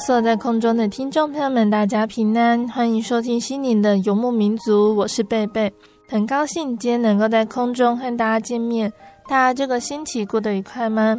[0.00, 5.70] 所有在空中的听众朋友们，大家平安，欢迎收听心灵的游牧民族，我是贝贝，
[6.08, 8.90] 很高兴今天能够在空中和大家见面。
[9.28, 11.14] 大家这个星期过得愉快吗？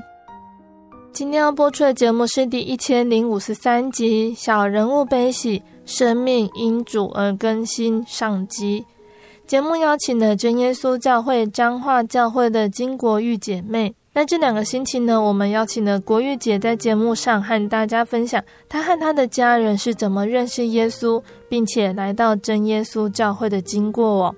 [1.13, 8.83] 今天要播出的节目是第一千零五十三集《小人物悲喜，生命因主而更新》上集。
[9.45, 13.93] 节目邀请了真耶稣教会彰化教会的金国玉姐妹。
[14.13, 24.35] 那这两个星期呢，我们邀请了国玉姐在节目上和大家分享她和她的家人是怎么认识耶稣，并且来到真耶稣教会的经过哦。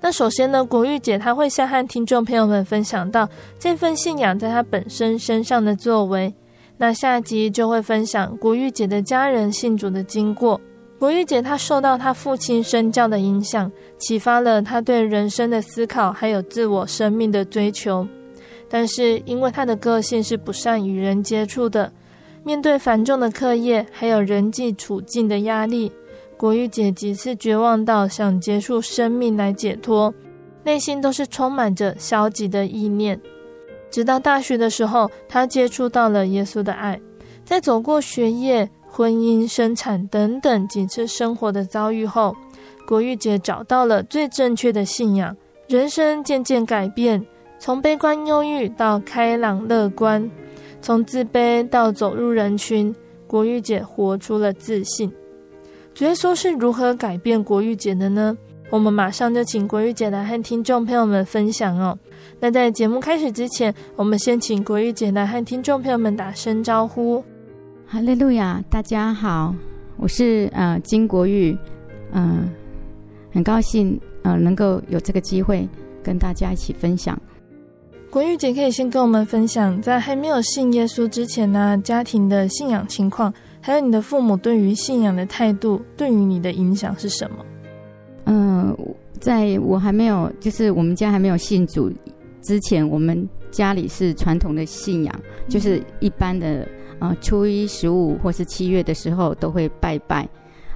[0.00, 6.34] 那首先呢，国玉姐她会先和听众朋友们分享到这份信仰在她本身身上的作为。
[6.78, 10.58] 那下集就会分享国玉姐的家人信主的经过。
[10.98, 18.08] 国玉姐她受到她父亲身教的影响，启发了她对人生的思考，还有自我生命的追求。
[18.72, 21.92] 但是，因为他的个性是不善与人接触的，
[22.44, 25.90] 面对繁重的课业还有人际处境的压力，
[26.36, 30.14] 国玉姐几次绝望到想结束生命来解脱，
[30.62, 33.20] 内心都是充满着消极的意念。
[33.90, 37.00] 直到大学的时候，她接触到了耶稣的爱，
[37.44, 42.36] 在走过学业、婚姻、生产等等几次生活的遭遇后，
[42.86, 45.36] 国玉姐找到了最正确的信仰，
[45.66, 47.26] 人生渐渐改变。
[47.60, 50.28] 从悲观忧郁到开朗乐观，
[50.80, 52.92] 从自卑到走入人群，
[53.26, 55.12] 国玉姐活出了自信。
[55.92, 58.34] 主耶稣是如何改变国玉姐的呢？
[58.70, 61.98] 我们马上就请国玉姐来和听众朋友们分享哦。
[62.38, 67.22] 那在节目开始之前，我们先请国玉姐来和听众朋友们打声招呼。
[67.86, 69.54] 哈利路亚，大家好，
[69.98, 71.54] 我是呃金国玉，
[72.12, 72.48] 嗯、
[73.30, 75.68] 很高兴呃能够有这个机会
[76.02, 77.20] 跟大家一起分享。
[78.10, 87.36] 国玉姐可以先跟我们分享，在还没有信耶稣之前呢，家庭的信仰情况，还有你的父母对于信仰的态度，对于你的影响是什么？
[88.24, 88.78] 嗯、呃，
[89.20, 91.88] 在我还没有，就是我们家还没有信主
[92.42, 96.66] 之前，我们家里是传统的信仰，就是一般的
[96.98, 100.28] 啊、呃，初一十五或是七月的时候都会拜拜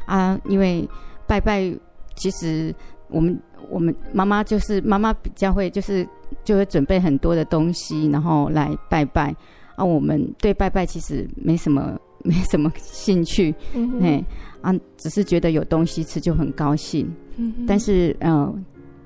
[0.06, 0.88] 啊，因为
[1.26, 1.68] 拜拜，
[2.14, 2.72] 其实
[3.08, 3.36] 我们
[3.70, 6.08] 我们妈妈就是妈妈比较会就是。
[6.42, 9.34] 就会准备很多的东西，然后来拜拜。
[9.76, 13.52] 啊，我们对拜拜其实没什么 没什么兴趣，
[14.00, 14.24] 嘿，
[14.60, 17.12] 啊，只是觉得有东西吃就很高兴。
[17.36, 18.54] 嗯，但是呃，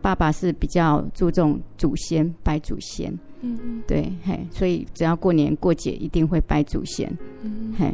[0.02, 3.10] 爸爸是比较注重祖先，拜祖先。
[3.40, 7.10] 嗯哼，对，嘿，所以只要过年过节一定会拜祖先。
[7.78, 7.90] 嘿，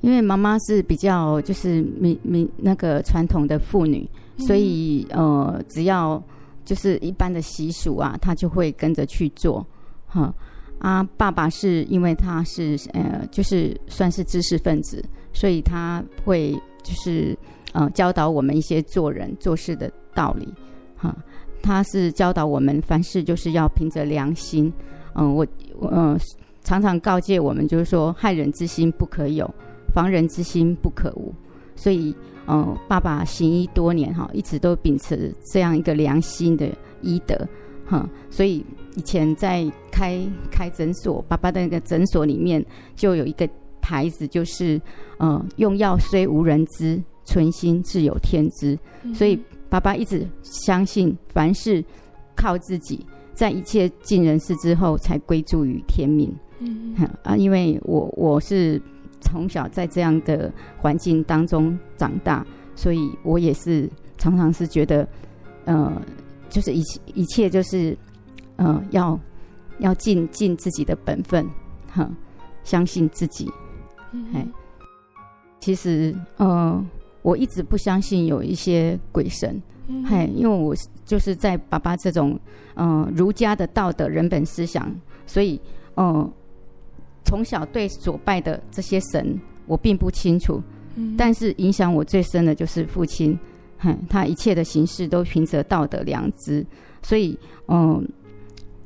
[0.00, 6.22] 因为妈妈是比较就是民民那个传统的妇女，所以呃，只要。
[6.64, 9.66] 就是一般的习俗啊，他就会跟着去做，
[10.06, 10.32] 哈
[10.78, 17.36] 啊，爸爸是因为他是呃，就是算是知识分子，所以他会就是
[17.72, 20.52] 呃教导我们一些做人做事的道理，
[20.96, 21.14] 哈，
[21.62, 24.72] 他是教导我们凡事就是要凭着良心，
[25.14, 25.46] 嗯、呃，我
[25.88, 26.18] 呃
[26.62, 29.48] 常常告诫我们就是说害人之心不可有，
[29.94, 31.34] 防人之心不可无，
[31.74, 32.14] 所以。
[32.46, 36.68] 嗯，爸爸行医多年哈，一直都秉持这样一个良心的
[37.00, 37.36] 医德
[37.86, 38.64] 哈，所以
[38.96, 42.64] 以前在开开诊所，爸爸的那个诊所里面
[42.96, 43.48] 就有一个
[43.80, 44.80] 牌子，就是
[45.18, 48.78] 嗯，用药虽无人知，存心自有天知。
[49.02, 51.84] 嗯、所以爸爸一直相信，凡事
[52.36, 53.04] 靠自己，
[53.34, 56.34] 在一切尽人事之后，才归诸于天命。
[56.60, 56.94] 嗯
[57.24, 58.80] 啊，因为我我是
[59.22, 63.88] 从小在这样的环境当中长大，所以我也是
[64.18, 65.08] 常常是觉得，
[65.64, 65.90] 呃，
[66.50, 67.96] 就是一切一切就是，
[68.56, 69.18] 呃，要
[69.78, 71.48] 要尽尽自己的本分，
[71.90, 72.10] 哈，
[72.62, 73.50] 相信自己。
[74.34, 74.46] 哎，
[75.58, 76.84] 其实，呃，
[77.22, 79.62] 我一直不相信有一些鬼神，
[80.06, 80.74] 嘿，因为我
[81.06, 82.38] 就是在爸爸这种，
[82.74, 84.94] 呃，儒家的道德人本思想，
[85.26, 85.58] 所以，
[85.94, 86.30] 呃，
[87.24, 90.62] 从小对所拜的这些神，我并不清楚，
[91.16, 93.38] 但是影响我最深的就是父亲，
[93.78, 96.64] 哼，他一切的行事都凭着道德良知，
[97.02, 97.38] 所以，
[97.68, 98.02] 嗯、呃，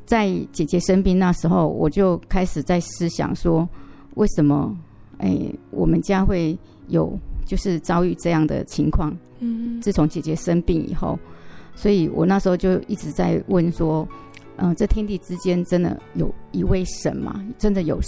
[0.05, 3.69] 在姐姐生病那时候，我就开始在思想说，
[4.15, 4.77] 为什么？
[5.19, 5.35] 哎，
[5.71, 6.57] 我们家会
[6.89, 9.17] 有就是遭遇这样的情况。
[9.41, 11.19] 嗯，自从姐姐生病以后，
[11.75, 14.07] 所以我那时候就一直在问说，
[14.57, 17.45] 嗯、呃，这天地之间真的有一位神吗？
[17.59, 18.01] 真的有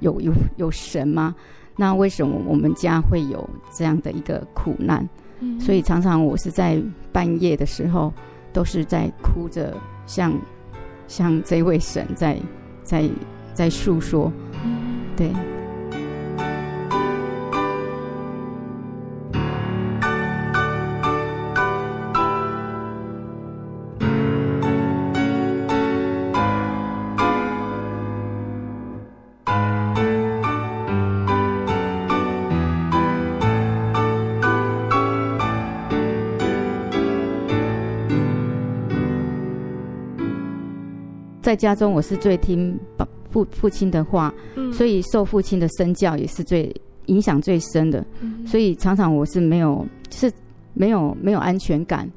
[0.00, 1.34] 有有有神吗？
[1.76, 5.08] 那为什么我们家会有这样的一个苦难？
[5.40, 6.80] 嗯，所以常常我是在
[7.12, 8.12] 半夜的时候，
[8.52, 9.74] 都是在哭着
[10.06, 10.32] 向
[11.08, 12.38] 向这位神在
[12.84, 13.08] 在
[13.54, 14.30] 在诉说。
[14.64, 15.32] 嗯，对。
[41.52, 42.74] 在家中，我是最听
[43.30, 46.74] 父父亲的话，嗯、所以受父亲的身教也是最
[47.06, 48.02] 影响最深的。
[48.22, 50.32] 嗯、所以常常我是没有，是
[50.72, 52.10] 没有没有安全感，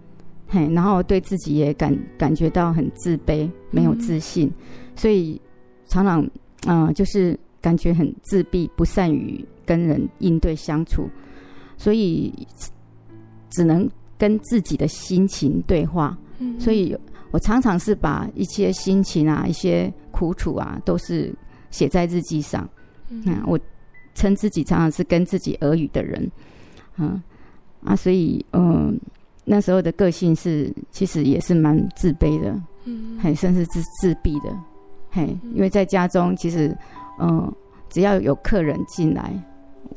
[0.48, 4.54] 嘿，然后对自己也感感觉到很自卑，没有自信，嗯、
[4.96, 5.42] 所以
[5.90, 6.22] 常常
[6.66, 11.10] 嗯、呃，就是感觉很自闭，不善于跟人应对相处，
[11.76, 12.34] 所以
[13.50, 13.86] 只能
[14.18, 16.18] 跟自己的心情对话。
[16.40, 16.98] 嗯、所以。
[17.36, 21.36] 我常常是把一些心情啊、一些苦楚啊，都是
[21.70, 22.66] 写在日记上。
[23.10, 23.60] 嗯，我
[24.14, 26.32] 称自己常常是跟自己耳语的人。
[26.96, 27.22] 嗯
[27.84, 28.98] 啊，所以嗯，
[29.44, 34.58] 那时候的个性是其实也是蛮自卑的，嗯，很甚至是自闭的。
[35.10, 36.74] 嘿，因为在家中，其实
[37.20, 37.54] 嗯，
[37.90, 39.34] 只要有客人进来，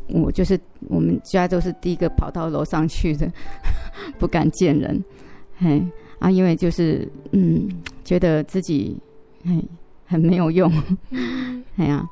[0.08, 0.58] 我就是
[0.88, 3.30] 我们家都是第一个跑到楼上去的，
[4.18, 5.04] 不敢见人。
[5.56, 5.80] 嘿。
[6.18, 7.68] 啊，因为就是嗯，
[8.04, 8.96] 觉得自己
[9.44, 9.62] 哎
[10.06, 10.72] 很没有用，
[11.76, 12.04] 哎呀，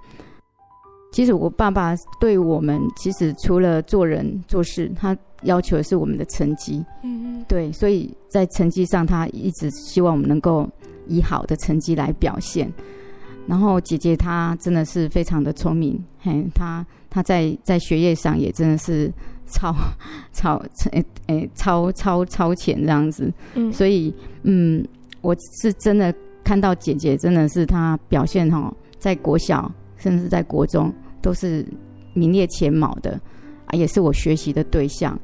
[1.13, 10.69] 其实我爸爸对我们，其实除了做人做事，他要求的是我们的成绩，嗯嗯，对，所以在成绩上，他一直希望我们能够
[11.07, 12.73] 以好的成绩来表现。
[13.47, 19.13] 然后姐姐她真的是非常的聪明，嘿，她她在在学业上也真的是。
[19.47, 19.75] 超
[20.33, 20.63] 超
[20.93, 24.87] 诶诶超超超前这样子，嗯，所以嗯，
[25.21, 26.15] 我是真的
[26.45, 31.67] 看到姐姐真的是她表现哈，在国小甚至在国中都是
[32.15, 33.21] 名列前茅的
[33.67, 35.19] 啊，也是我学习的对象。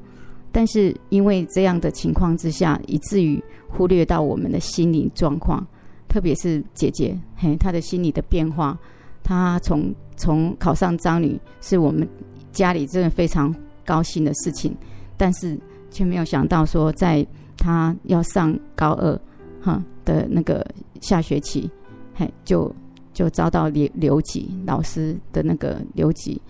[0.50, 5.66] 但是因为这样的情况之下，以至于忽略到我们的心理状况，
[6.08, 8.78] 特别是姐姐嘿，她的心理的变化，
[9.22, 12.06] 她从从考上彰女，是我们
[12.52, 13.54] 家里真的非常。
[13.84, 14.76] 高兴的事情，
[15.16, 15.58] 但是
[15.90, 19.20] 却没有想到说，在他要上高二
[19.60, 20.66] 哈的那个
[21.00, 21.70] 下学期，
[22.14, 22.74] 嘿，就
[23.12, 26.40] 就遭到留留级老师的那个留级，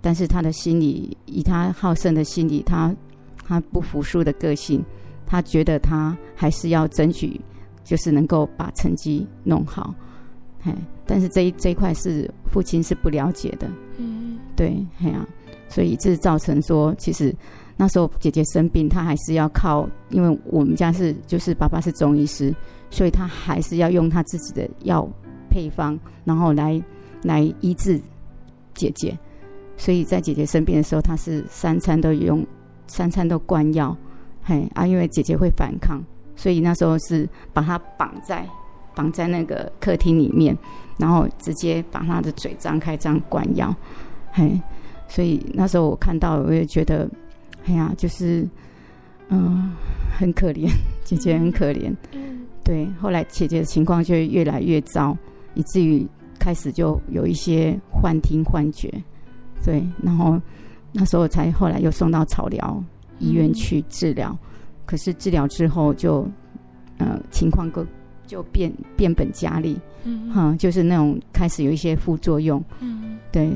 [0.00, 2.94] 但是他的心里，以他好胜的心理，他
[3.46, 4.84] 他不服输的个性，
[5.26, 7.40] 他觉得他还是要争取，
[7.84, 9.94] 就是能够把成绩弄好，
[10.60, 10.74] 嘿，
[11.06, 15.26] 但是这一这一块是父亲是不了解的，嗯，对，嘿啊。
[15.72, 17.34] 所以这造成说，其实
[17.78, 22.54] 那时候姐姐生病，她还是要靠，因为我们家是就是爸爸是中医师，
[22.90, 25.08] 所以他还是要用他自己的药
[25.48, 26.78] 配方，然后来
[27.22, 27.98] 来医治
[28.74, 29.18] 姐姐。
[29.78, 32.46] 所以在姐姐生病的时候，他是三餐都用，
[32.86, 33.96] 三餐都灌药，
[34.42, 36.04] 嘿啊，因为姐姐会反抗，
[36.36, 38.46] 所以那时候是把她绑在
[38.94, 40.54] 绑在那个客厅里面，
[40.98, 43.74] 然后直接把她的嘴张开这样灌药，
[44.32, 44.60] 嘿。
[45.14, 47.06] 所以那时候我看到，我也觉得，
[47.66, 48.48] 哎呀，就是，
[49.28, 49.70] 嗯，
[50.18, 50.70] 很可怜，
[51.04, 51.94] 姐姐很可怜。
[52.12, 52.86] 嗯，对。
[52.98, 55.14] 后来姐姐的情况就越来越糟，
[55.52, 56.06] 以至于
[56.38, 58.90] 开始就有一些幻听、幻觉。
[59.62, 60.40] 对，然后
[60.92, 62.82] 那时候才后来又送到草疗
[63.18, 64.48] 医院去治疗，嗯、
[64.86, 66.26] 可是治疗之后就
[66.96, 67.86] 呃情况更
[68.26, 73.52] 就变变本加厉，嗯，哈，就是那种开始有一些副作用，嗯，对，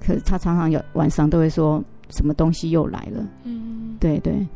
[0.00, 4.46] 可是他常常有晚上都会说什么东西又来了，嗯，对对。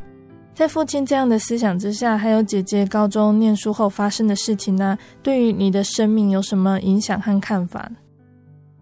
[0.54, 7.90] 在父亲这样的思想之下，还有姐姐高中念书后发生的事情呢，对于你的生命有什么影响和看法？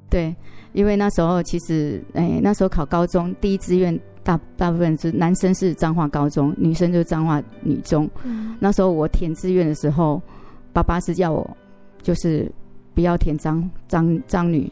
[0.08, 0.34] 对，
[0.72, 8.10] 因为那时候其实，哎，那时候考高中第一志愿大大部分是男生是彰化高中，女生就是彰化女中。
[8.24, 8.56] 嗯。
[8.58, 10.20] 那时候我填志愿的时候，
[10.72, 11.48] 爸爸是叫我
[12.02, 12.50] 就是
[12.94, 14.70] 不要填彰彰彰女，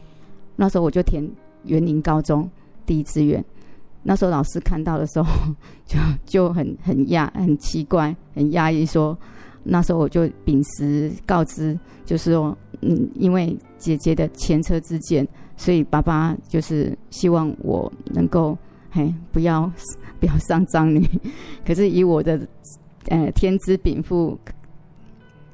[0.57, 1.25] 那时候我就填
[1.63, 2.49] 园林高中
[2.85, 3.43] 第一志愿。
[4.01, 5.27] 那时候老师看到的时候，
[5.85, 9.17] 就就很很讶很奇怪，很讶异，说
[9.63, 18.57] 那时候我就秉持告知，就是说，嗯，因为姐姐的前车之鉴，所以爸爸就是希望我能够，
[18.89, 19.69] 嘿，不要
[20.19, 21.05] 不要上张女。
[21.67, 22.39] 可是以我的
[23.09, 24.39] 呃天资禀赋，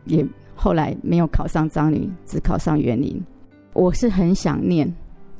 [0.06, 0.24] 也
[0.56, 3.22] 后来没有考上张女，只考上园林。
[3.74, 4.94] 我是很想念。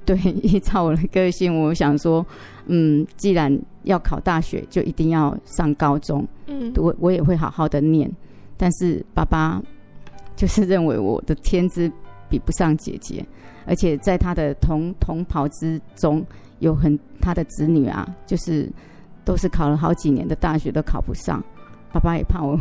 [0.06, 2.26] 对， 依照我的个性，我想说，
[2.68, 6.26] 嗯，既然要考大学，就一定要上高中。
[6.48, 8.10] 嗯，我我也会好好的念。
[8.58, 9.62] 但是爸爸
[10.38, 11.92] 就是认为我的天资
[12.30, 13.26] 比不上姐姐，
[13.66, 16.26] 而且在他的同同袍之中，
[16.60, 18.72] 有很他的子女啊，就是
[19.24, 21.44] 都是考了好几年的大学都考不上。
[21.92, 22.58] 爸爸也怕我。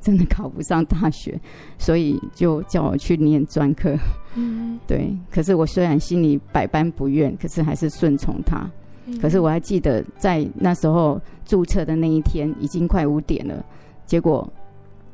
[0.00, 1.38] 真的考不上大学，
[1.78, 3.96] 所以就叫我去念专科。
[4.34, 5.12] 嗯， 对。
[5.30, 8.70] 可是我虽然心里百般不愿，可是还是顺从他。
[9.06, 9.18] 嗯。
[9.18, 13.64] 可是我还记得在那时候注册的那一天，已经快五点了。
[14.06, 14.48] 结果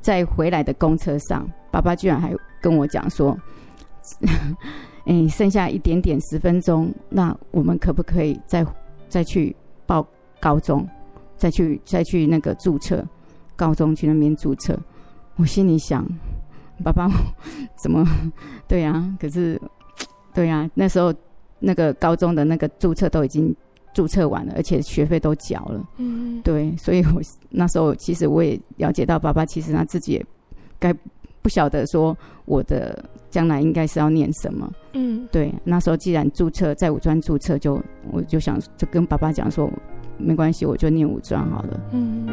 [0.00, 3.37] 在回来的公车上，爸爸居然还跟我讲说
[5.07, 8.64] ：“哎，剩下一点点十分钟，那我们可不可以再
[9.09, 10.07] 再去报
[10.38, 10.87] 高中，
[11.37, 13.05] 再去再去那个注册？”
[13.57, 14.79] 高中去那边注册，
[15.37, 16.07] 我心里想，
[16.83, 17.09] 爸爸
[17.83, 18.05] 怎么
[18.67, 19.19] 对呀、啊？
[19.21, 19.61] 可是
[20.33, 21.13] 对呀、啊，那时候
[21.61, 23.55] 那个高中的那个注册都已经
[23.93, 25.89] 注册完了，而且学费都缴了。
[25.99, 27.21] 嗯，对，所以我
[27.51, 30.27] 那时候其实我也了解到，爸爸其实他自己也
[30.79, 30.93] 该
[31.41, 34.71] 不晓得说我的将来应该是要念什么。
[34.95, 39.71] 嗯，对，那时候既然注册在五专注册就，就我就想就跟爸爸讲说，
[40.19, 41.81] 没关系，我就念五专好了。
[41.93, 42.27] 嗯，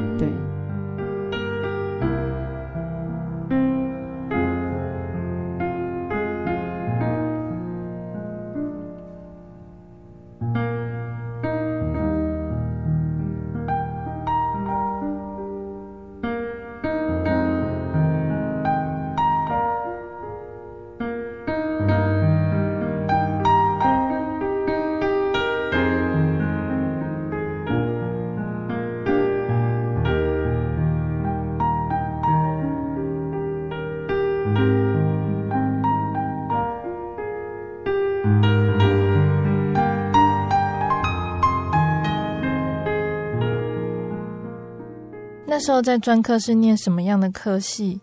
[45.62, 48.00] 时候在专科是念什么样的科系？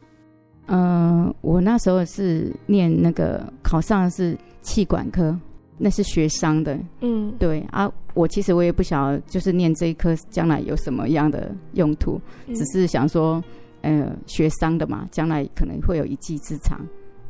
[0.67, 5.39] 嗯、呃，我那时候是念那个考上的是气管科，
[5.77, 6.79] 那是学商的。
[7.01, 13.43] 嗯，对啊，我其实我也不晓得，就是念这一科将来有什么样的用途，嗯、只是想说，
[13.83, 16.81] 呃，学商的嘛，将来可能会有一技之长。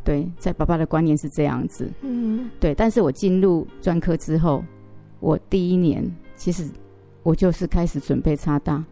[0.04, 1.88] 对，在爸爸的观念是这样子。
[2.02, 4.64] 嗯，对，但是我进入专科之后，
[5.20, 6.04] 我第一年
[6.34, 6.66] 其实
[7.22, 8.82] 我就是开始准备插大。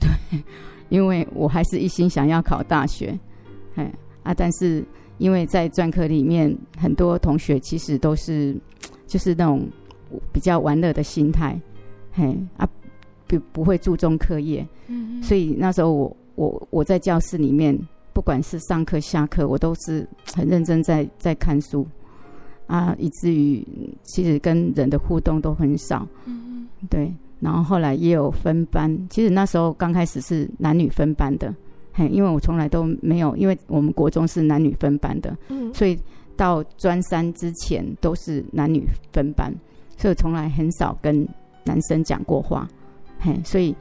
[0.30, 0.42] 对，
[0.88, 3.18] 因为我还是一心想要考大学，
[3.74, 3.92] 哎
[4.22, 4.84] 啊，但是
[5.18, 8.56] 因为在专科里面，很多同学其实都是
[9.06, 9.68] 就是那种
[10.32, 11.60] 比较玩乐的心态，
[12.12, 12.68] 嘿啊，
[13.26, 17.78] 不不会注重课业，嗯，所以那时候我我我在教室里面，
[18.12, 21.86] 不管是上课下课，我都是很认真在在看书，
[22.66, 23.66] 啊，以至于
[24.02, 27.12] 其实跟人的互动都很少，嗯，对。
[27.40, 31.54] 然后后来也有分班，其实那时候刚开始是男女分班的，
[31.92, 35.98] 嘿，因为我从来都没有，因为我们国中是男女分班的，嗯，所以
[36.36, 39.52] 到专三之前都是男女分班，
[39.96, 41.26] 所以从来很少跟
[41.64, 42.68] 男生讲过话，
[43.18, 43.74] 嘿，所以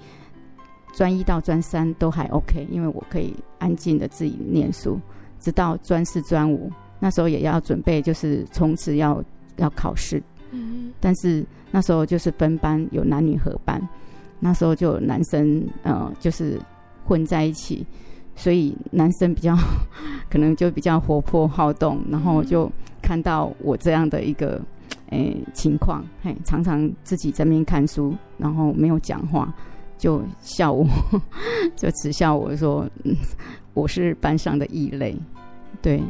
[0.94, 5.00] 专一到专三都还 OK，因为我可以安静的自己念书，
[5.40, 9.24] 直到专四专五那时候也要准备，就是冲刺要
[9.58, 10.22] 要考试，
[10.52, 11.46] 嗯，但是。
[11.72, 13.80] 那时候就是分班，有男女合班，
[14.40, 16.60] 那时候就有男生呃，就是
[17.06, 17.86] 混在一起，
[18.36, 19.56] 所以男生比较
[20.32, 22.68] 可能就比较活泼好动，然后就
[23.04, 24.60] 看到我这样的一个
[25.12, 29.54] 诶、欸、情况，嘿，常常自己在那边看书，然后没有讲话，
[29.96, 30.88] 就笑我，
[31.78, 33.16] 就耻笑我说，嗯，
[33.76, 35.16] 我是班上的异类。
[35.84, 36.02] 对，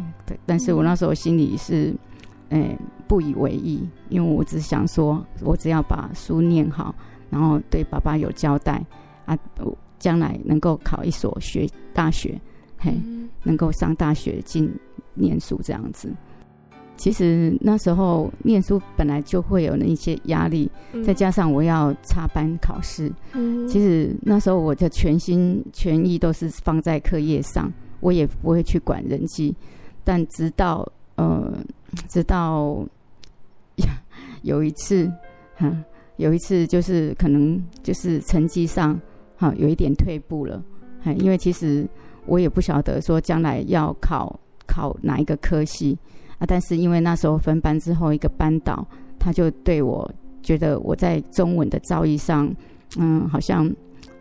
[0.45, 1.93] 但是我那时候心里是，
[2.49, 2.77] 哎，
[3.07, 6.93] 不以为意，因为我只想说，我只要把书念好，
[7.29, 8.83] 然后对爸爸有交代
[9.25, 9.37] 啊，
[9.97, 12.39] 将来能够考一所学大学，
[12.77, 12.93] 嘿，
[13.43, 14.71] 能够上大学进
[15.13, 16.11] 念书这样子。
[16.97, 20.69] 其实那时候念书本来就会有那些压力，
[21.05, 23.09] 再加上我要插班考试，
[23.69, 29.55] 其实那时候我的全心全意都是放在课业上，我也不会去管人际。
[30.03, 31.53] 但直到呃，
[32.07, 32.85] 直到
[34.41, 35.11] 有一次，
[35.55, 35.71] 哈，
[36.17, 38.99] 有一次就是可能就是成绩上
[39.37, 40.63] 哈有一点退步了，
[41.17, 41.87] 因为其实
[42.25, 45.97] 我也不晓得说将来要考考哪一个科系。
[46.39, 46.45] 啊！
[46.47, 48.87] 但是因为那时候分班之后，一个班导
[49.19, 50.09] 他就对我
[50.41, 52.49] 觉得我在中文的造诣上，
[52.97, 53.69] 嗯，好像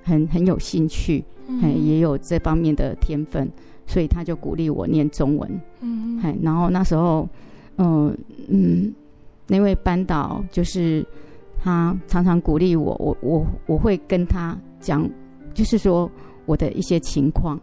[0.02, 3.48] 很很有兴趣，嗯，也有这方面的天分，
[3.86, 5.60] 所以他就鼓励我念中文。
[5.80, 7.28] 嗯，然后那时候，
[7.78, 8.16] 嗯
[8.48, 8.94] 嗯，
[9.46, 11.04] 那位班导就是
[11.62, 15.08] 他常常鼓励我，我我我会跟他讲，
[15.54, 16.10] 就是说
[16.44, 17.58] 我的一些情况。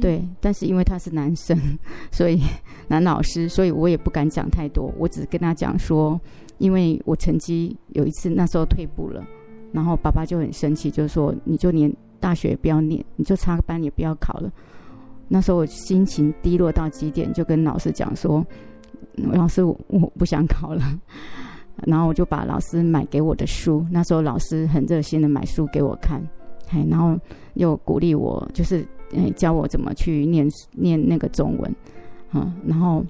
[0.00, 1.56] 对，但是因为他是男生，
[2.10, 2.42] 所以
[2.88, 4.92] 男老师，所以我也不敢讲太多。
[4.98, 6.20] 我只跟他讲说，
[6.58, 9.24] 因为我成绩有一次那时候退步了，
[9.70, 14.50] 然后爸爸就很生气，就说你就连大学也不要念，你就插个班也不要考了。
[15.28, 18.44] 那时候我心情低落到极点，就跟老师讲说，
[19.16, 19.76] 老师我
[20.18, 20.82] 不想考了。
[21.86, 26.20] 然后我就把老师买给我的书，那时候老师很热心的买书给我看，
[26.68, 27.16] 嘿，然后
[27.54, 28.86] 又鼓励我，就是。
[29.16, 31.74] 哎，教我怎么去念念那个中文，
[32.30, 33.02] 啊，然后，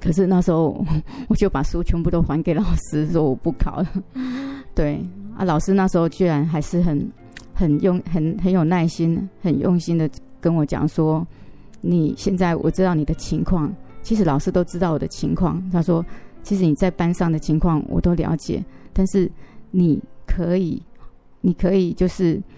[0.00, 0.82] 可是那时候
[1.28, 3.88] 我就把书全部都还给老师，说我不考了。
[4.74, 4.98] 对
[5.36, 7.06] 啊，老师那时候居然还是很
[7.52, 10.08] 很用很很有耐心、很用心的
[10.40, 11.22] 跟我讲说，
[11.82, 13.70] 你现在我知道你的情况，
[14.02, 15.62] 其实老师都知道我的情况。
[15.70, 16.04] 他说，
[16.42, 19.30] 其实你在班上的情况我都了解，但是
[19.70, 20.82] 你可以，
[21.40, 22.40] 你可以就是。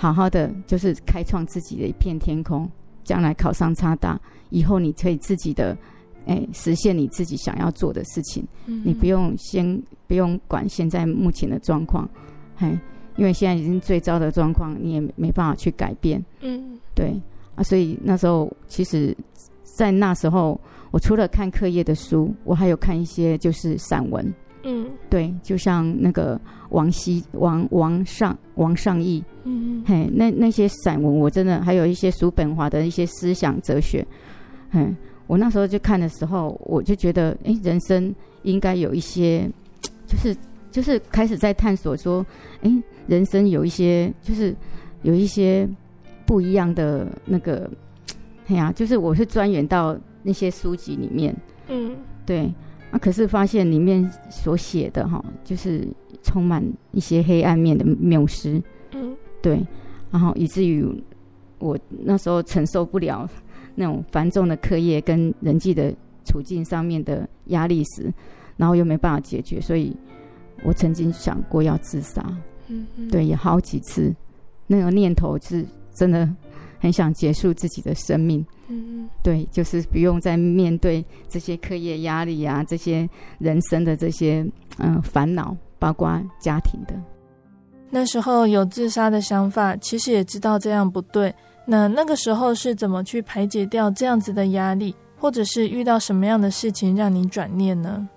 [0.00, 2.66] 好好的，就是开创自己的一片天空。
[3.04, 5.76] 将来考上差大以后，你可以自己的，
[6.24, 8.42] 哎，实现你自己想要做的事情。
[8.64, 12.08] 嗯、你不用先不用管现在目前的状况，
[12.56, 12.78] 嘿，
[13.16, 16.24] 因为现在已经最糟的状况，你也没办法去改变。
[16.40, 17.20] 嗯，对
[17.54, 19.14] 啊，所以那时候其实，
[19.62, 20.58] 在那时候，
[20.90, 24.32] 我除了看课业的书，我还有看一些就是散文。
[24.62, 34.06] 嗯，对，就像那个王羲、王王上、王上义，嗯嘿，那那些散文，我真的还有一些叔本华的一些思想哲学，
[34.72, 34.94] 嗯，
[35.26, 39.50] 我那时候就看的时候，我就觉得，哎，人生应该有一些，
[40.06, 40.36] 就是
[40.70, 42.24] 就是开始在探索说，
[42.60, 42.70] 哎，
[43.06, 44.54] 人生有一些，就是
[45.00, 45.66] 有一些
[46.26, 47.70] 不一样的那个，
[48.48, 51.34] 哎呀，就是我是钻研到那些书籍里面，
[51.68, 52.52] 嗯，对。
[52.90, 52.98] 啊！
[52.98, 55.86] 可是发现里面所写的哈，就是
[56.24, 59.64] 充满一些黑暗面的谬思，嗯，对，
[60.10, 60.84] 然后以至于
[61.60, 63.30] 我那时候承受不了
[63.76, 68.12] 那种繁重的课业跟人际的处境上面的压力时，
[68.56, 69.96] 然后又没办法解决，所以
[70.64, 72.20] 我曾经想过要自杀，
[72.66, 74.12] 嗯，对，也好几次，
[74.66, 76.28] 那个念头是真的
[76.80, 78.44] 很想结束自己的生命。
[78.72, 83.08] 嗯，对，就是不用再面对这些课业压力啊，这些
[83.40, 84.46] 人生的这些
[84.78, 86.94] 嗯烦恼，包括家庭的。
[87.90, 91.34] 那时候有自杀的想法，其实也知道这样不对。
[91.66, 98.08] 那那个时候是怎么去排解掉这样子的压力，或者是遇到什么样的事情让你转念呢？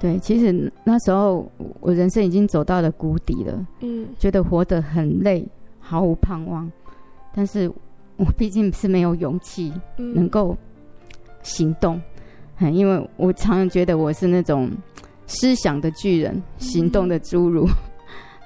[0.00, 1.46] 对，其实那时候
[1.80, 5.46] 我人生已经走到了谷底了，嗯，觉得活得很累，
[5.78, 6.72] 毫无盼望，
[7.34, 7.70] 但是。
[8.24, 10.56] 我毕竟是没有勇气能够
[11.42, 12.00] 行动，
[12.58, 14.70] 嗯，因为我常常觉得我是那种
[15.26, 17.74] 思想的巨人，行动的侏儒， 嗯，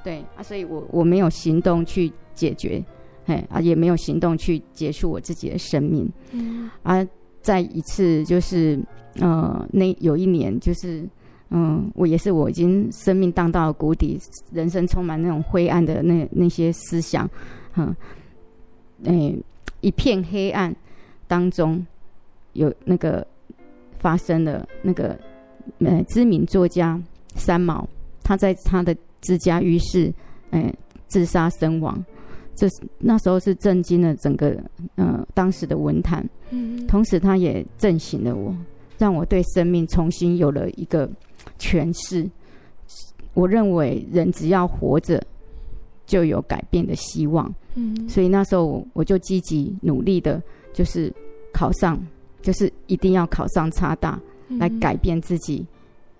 [0.03, 2.83] 对啊，所以我我没有行动去解决，
[3.27, 7.07] 哎啊，也没有行动去结束我自己的生命，嗯，啊，
[7.43, 8.81] 再一次就是
[9.21, 11.07] 呃，那有一年就是
[11.51, 14.19] 嗯，呃，我也是我已经生命荡到了谷底，
[14.53, 17.29] 人生充满那种灰暗的那那些思想，
[17.77, 17.95] 嗯，
[19.05, 19.35] 哎。
[19.81, 20.75] 一片黑暗
[21.27, 21.87] 当中，
[22.55, 23.27] 有那个
[23.99, 25.19] 发生了那个
[25.79, 27.01] 呃知名作家
[27.35, 27.87] 三毛，
[28.23, 30.13] 他在他的自家浴室，
[30.51, 30.73] 呃
[31.07, 32.05] 自杀身亡。
[32.55, 32.67] 这
[32.99, 34.59] 那时候是震惊了整个
[34.95, 38.57] 呃当时的文坛，嗯，同时他也震醒了我，
[38.97, 41.07] 让我对生命重新有了一个
[41.59, 42.29] 诠释。
[43.35, 45.23] 我认为人只要活着，
[46.07, 47.53] 就有改变的希望。
[47.75, 50.43] 嗯，所以那时候我我就积极努力的，
[50.73, 51.13] 就是
[51.53, 52.01] 考上，
[52.41, 55.67] 就是一定要考上差大，来改变自己，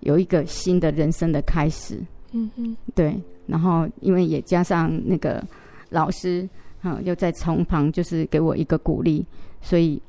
[0.01, 1.99] 有一个新的人生的开始。
[2.33, 3.19] 嗯嗯，对。
[3.47, 5.41] 然后因为也加上那个
[5.89, 6.47] 老师，
[6.83, 9.25] 嗯，又在从旁就是给我一个鼓励，
[9.61, 9.99] 所以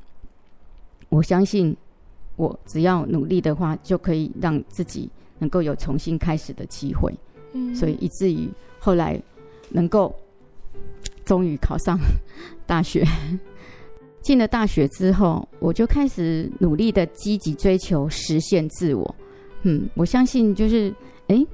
[1.08, 1.74] 我相信
[2.34, 7.14] 我只要努力的话，就可以让自己能够有重新开始的机会。
[7.52, 8.48] 嗯，所以以至于
[8.80, 9.18] 后来
[9.70, 10.14] 能够
[11.24, 11.98] 终于考上
[12.66, 13.04] 大学，
[14.22, 19.14] 进了大学之后，我就开始努力的积极追求实现自我。
[19.62, 20.94] 嗯，我相信就是，
[21.26, 21.46] 哎，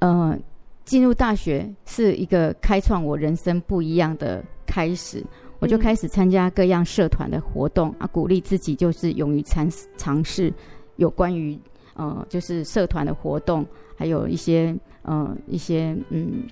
[0.00, 0.38] 呃，
[0.84, 5.24] 进入大学是一个开创我人生不一样的开始。
[5.60, 10.52] 我就开始参加各样社团的活动啊，鼓励自己就是勇于尝尝试
[10.96, 11.58] 有关于
[11.94, 13.66] 呃，就是社团的活动。
[13.94, 16.44] 还有一些呃一些嗯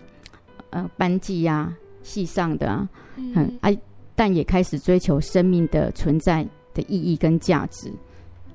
[0.71, 3.77] 呃班级呀、啊、系上的啊，嗯哎、啊，
[4.15, 7.93] 但也开始追求生命的存在的意义跟价值。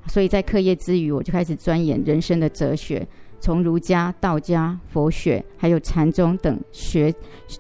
[0.08, 3.08] 所以在课业之余，我就开始钻研人生的哲学，
[3.39, 7.13] 从儒家、道家、佛学，还有禅宗等学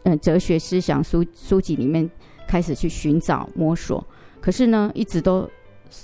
[0.03, 2.09] 呃哲学思想书书籍里面
[2.47, 4.05] 开始去寻找摸索。
[4.41, 5.49] 可是呢，一直都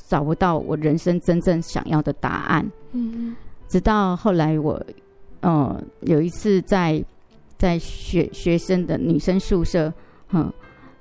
[0.07, 2.65] 找不到我人生真正想要的答案。
[2.93, 3.35] 嗯，
[3.67, 4.81] 直到后来我。
[5.41, 7.01] 呃，有一次在
[7.59, 9.93] 在学学生的女生宿舍，
[10.31, 10.51] 嗯，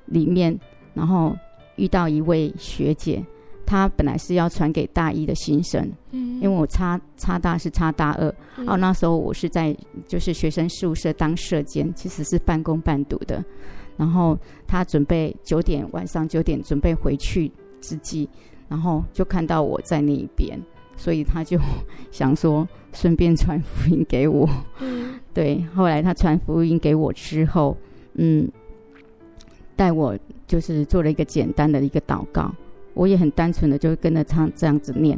[0.06, 0.54] 里面，
[0.92, 1.34] 然后
[1.76, 3.24] 遇到一位学姐，
[3.64, 9.74] 她本来是要传给大一的新生，嗯，因为我差差大是差大二，嗯，哦，那时候我是在
[10.08, 13.42] 就是学生宿舍当舍监，其实是半工半读的，
[13.96, 18.28] 然后她准备九点晚上九点准备回去之际，
[18.68, 20.60] 然后就看到我在那一边。
[21.00, 21.56] 所以她就
[22.10, 24.48] 想说，顺便传福音给我。
[24.80, 25.07] 嗯，
[25.38, 25.64] 对。
[25.72, 27.76] 后来他传福音给我之后，
[28.14, 28.50] 嗯，
[29.76, 32.52] 带我就是做了一个简单的一个祷告。
[32.94, 35.16] 我也很单纯的就跟着他这样子念。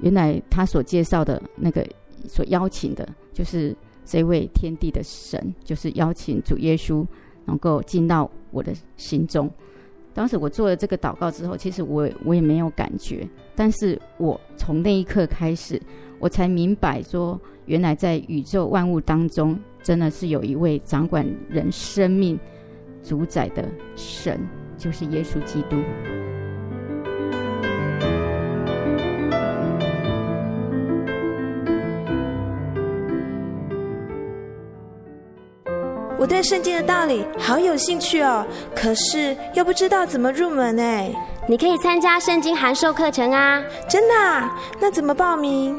[0.00, 1.86] 原来他所介绍的那个，
[2.26, 3.72] 所邀请的，就是
[4.04, 7.06] 这位天地的神，就是邀请主耶稣
[7.44, 9.48] 能够进到我的心中。
[10.12, 15.80] 当时我做了这个祷告之后，其实我我也没有感觉，但是我从那一刻开始，
[16.24, 22.40] 我才明白说，原来在宇宙万物当中，真的是有一位掌管人生命、
[23.02, 23.62] 主宰的
[23.94, 24.40] 神，
[24.78, 25.76] 就是耶稣基督。
[36.18, 41.12] 我对圣经的道理好有兴趣哦，可是又不知道怎么入门哎。
[41.46, 43.62] 你可以参加圣经函授课程啊！
[43.86, 44.58] 真的啊？
[44.80, 45.78] 那怎么报名？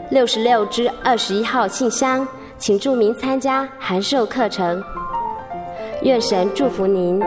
[0.11, 4.83] 六十六之二十一号信箱，请注明参加函授课程。
[6.01, 7.17] 愿神祝福您。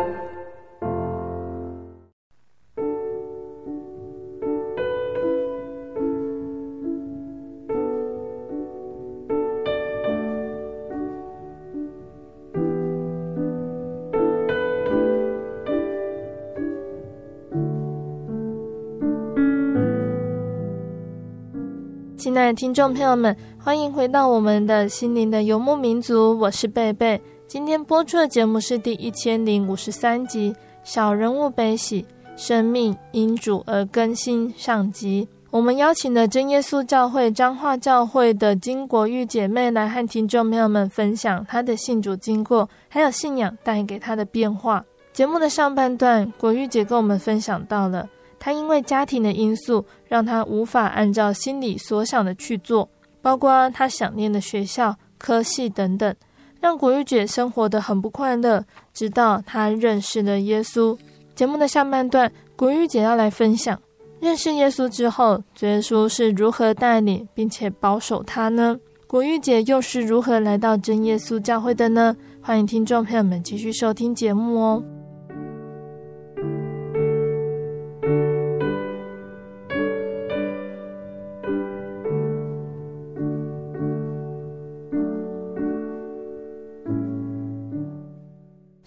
[22.35, 27.23] 亲爱的听众朋友们，欢迎回到我们的心灵的游牧民族，我是贝贝。
[27.47, 35.29] 今天播出的节目是第一千零五十三集《小人物悲喜，生命因主而更新》上集。
[35.51, 44.85] 我们邀请了真耶稣教会彰化教会的金国玉姐妹来和听众朋友们分享她的信主经过，还有信仰带给她的变化。
[45.13, 48.09] 节目的上半段，国玉姐跟我们分享到了。
[48.45, 52.87] 他因为家庭的因素，让他无法按照心里所想的去做，
[53.23, 56.15] 包括他想念的学校、科系等等，
[56.61, 58.63] 让古玉姐生活得很不快乐。
[58.93, 60.95] 直到他认识了耶稣。
[61.35, 63.81] 节目的上半段，古玉姐要来分享
[64.21, 68.79] 认识耶稣之后，主耶稣是如何带领并且保守他呢？
[69.07, 72.15] 古玉姐又是如何来到真耶稣教会的呢？
[72.43, 74.85] 欢迎听众朋友们继续收听节目哦。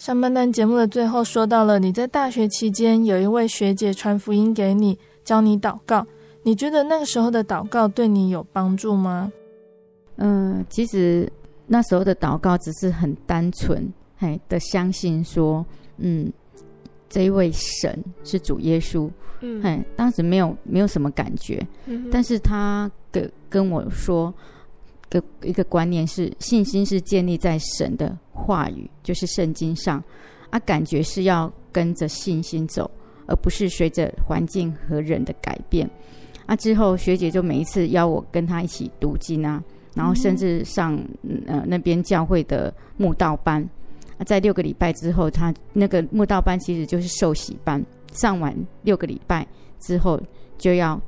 [0.08, 6.08] 上半段节目的最后说到了，你在大学期间有一位学姐传福音给你，教你祷告。
[6.44, 9.30] 你觉得那个时候的祷告对你有帮助吗？
[10.16, 11.30] 嗯、呃，其实
[11.66, 13.86] 那时候的祷告只是很单纯，
[14.18, 15.66] 嘿的相信说，
[15.98, 16.32] 嗯，
[17.10, 19.10] 这一位神是主耶稣，
[19.42, 24.34] 嗯，嘿，当时没有没有什么感觉，嗯，但是他跟跟我说。
[25.10, 30.04] 个一个观念是，信心是建立在神的话语，就是圣经上，
[30.50, 32.90] 啊，感觉是要跟着信心走，
[33.26, 35.90] 而不是随着环境和人的改变。
[36.46, 40.98] 啊，之后学姐就每一次邀我跟她一起读经啊，然后甚至上
[41.46, 43.62] 呃那边教会的慕道班。
[44.18, 49.46] 啊，在六个礼拜之后，她那个慕道班其实就是受洗班，上完六个礼拜
[49.80, 50.20] 之后
[50.58, 51.00] 就要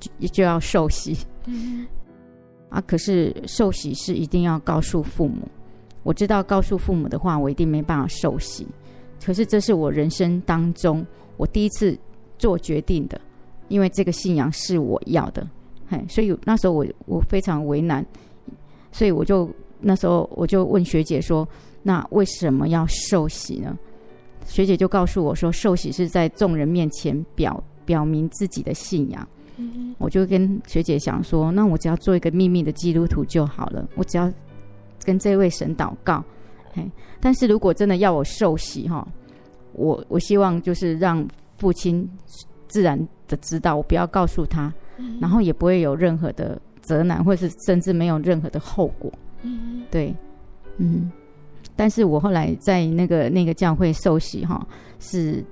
[0.00, 1.16] 就，就要受洗。
[2.76, 2.84] 啊！
[2.86, 5.48] 可是受洗是一定要告诉父母。
[6.02, 8.66] 我知道告诉父母的话，我一定没办法受洗。
[9.24, 11.04] 可是这是我人生当中
[11.38, 11.98] 我第一次
[12.38, 13.18] 做决定的，
[13.68, 15.48] 因为这个信仰是我要的。
[15.88, 18.04] 嘿，所以那时候我我非常为难，
[18.92, 21.48] 所以我就那时候我就问学姐说
[21.82, 23.76] ：“那为什么要受洗呢？”
[24.44, 29.26] 学姐就告诉我说：“受洗是在众人面前表表明自己的信仰。”
[29.98, 33.88] 我就跟学姐想说，那我只要做一个秘密的基督徒就好了。
[33.94, 34.30] 我只要
[35.04, 36.22] 跟这位神祷告，
[36.72, 36.90] 嘿。
[37.20, 39.06] 但是如果真的要我受洗哈，
[39.72, 42.08] 我我希望就是让父亲
[42.68, 44.72] 自然的知道，我不要告诉他，
[45.20, 49.12] 然后也不会有任何的责难，或是甚至没有任何的后果。
[49.42, 50.14] 嗯，对，
[50.76, 51.10] 嗯。
[51.74, 54.66] 但是我后来在那个那个教会受洗哈，
[54.98, 55.44] 是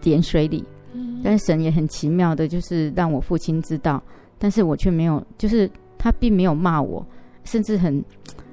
[0.00, 0.64] 点水礼。
[1.22, 4.02] 但是神也很奇妙的，就是让我父亲知道，
[4.38, 7.04] 但是我却没有，就是他并没有骂我，
[7.44, 8.04] 甚至很、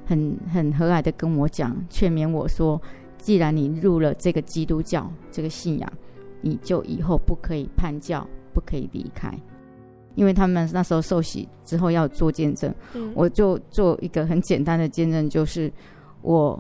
[0.06, 2.48] 很、很和蔼的跟我讲，劝勉我。
[2.48, 2.82] 说，
[3.18, 5.94] 既然你入了这个基督教这个信仰，
[6.42, 9.32] 你就以后不可以叛教，不可以离开，
[10.16, 12.74] 因为他们那时候受洗之后要做见证，
[13.14, 15.72] 我就做一个很简单的见证，就是
[16.22, 16.60] 我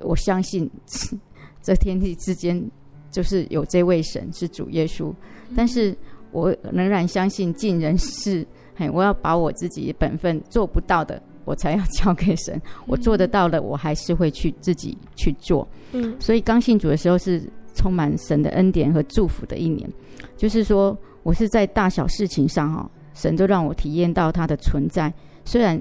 [0.00, 0.70] 我相信
[1.60, 2.70] 这天地之间。
[3.14, 5.14] 就是有这位神是主耶稣，
[5.54, 5.96] 但是
[6.32, 15.66] 我仍然相信尽人事， 嘿，我要把我自己本分做不到的，我才要交给神；我做得到的，我还是会去自己去做。
[15.92, 17.40] 嗯，所以刚信主的时候是
[17.72, 19.88] 充满神的恩典和祝福的一年，
[20.36, 25.80] 就是说我是在大小事情上哈，神都让我体验到他的存在，虽然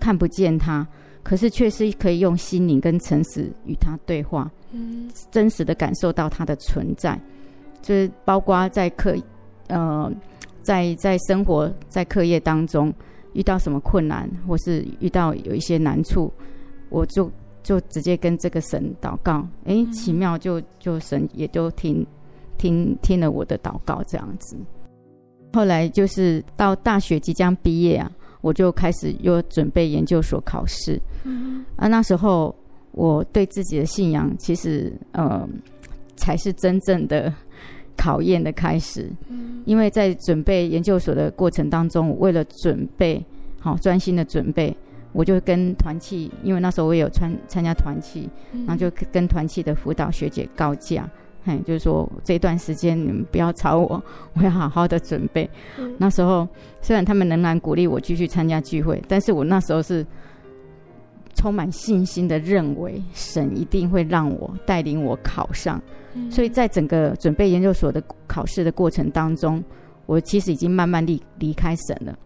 [0.00, 0.84] 看不见他，
[1.22, 4.50] 可是却是可以用心灵跟诚实与他对话。
[4.72, 7.20] 嗯，真实的感受到他的存在，
[7.82, 9.14] 就是包括在课，
[9.68, 10.10] 呃，
[10.62, 12.92] 在在生活在课业当中
[13.34, 16.32] 遇到什么困难，或是遇到有一些难处，
[16.88, 17.30] 我就
[17.62, 22.06] 就直接跟这个神祷告，哎，奇妙就就神也就听
[22.56, 24.56] 听听了我的祷告这样子。
[25.52, 28.10] 后来就是到大学即将毕业啊，
[28.42, 32.54] 我就开始又准备研究所考试，嗯，啊，那时候。
[32.94, 35.48] 我对自己的信仰，其实呃，
[36.14, 37.32] 才是真正的
[37.96, 39.10] 考验的开始。
[39.30, 43.24] 嗯，因为在准备研究所的过程当中，为了准备
[43.58, 44.76] 好专心的准备，
[45.12, 48.28] 我就跟团契，因为那时候我也有参参加团契，
[48.66, 51.08] 然后就跟团契的辅导学姐告假，
[51.44, 54.02] 嘿，就是说这段时间你们不要吵我，
[54.34, 55.48] 我要好好的准备。
[55.78, 56.48] 嗯，那时候
[56.80, 60.06] 虽然他们仍然鼓励我继续参加聚会，但是我那时候是。
[61.34, 65.80] 充满信心的认为神一定会让我带领我考上，
[66.30, 69.64] 所以在整个准备研究所的考试的过程当中，
[70.04, 72.16] 我其实已经慢慢离离开神了，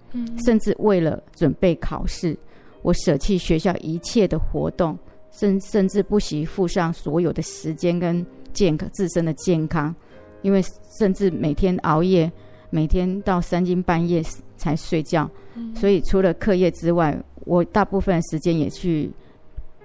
[0.45, 2.37] 甚至为了准备考试，
[2.83, 4.99] 我舍弃学校一切的活动，
[5.31, 8.27] 甚甚至不惜付上所有的时间跟
[8.57, 9.95] 健康自身的健康，
[10.43, 10.61] 因为
[10.99, 12.29] 甚至每天熬夜，
[12.71, 14.21] 每天到三更半夜
[14.57, 15.31] 才睡觉，
[15.77, 17.17] 所以除了课业之外。
[17.47, 19.09] 我大部分时间也去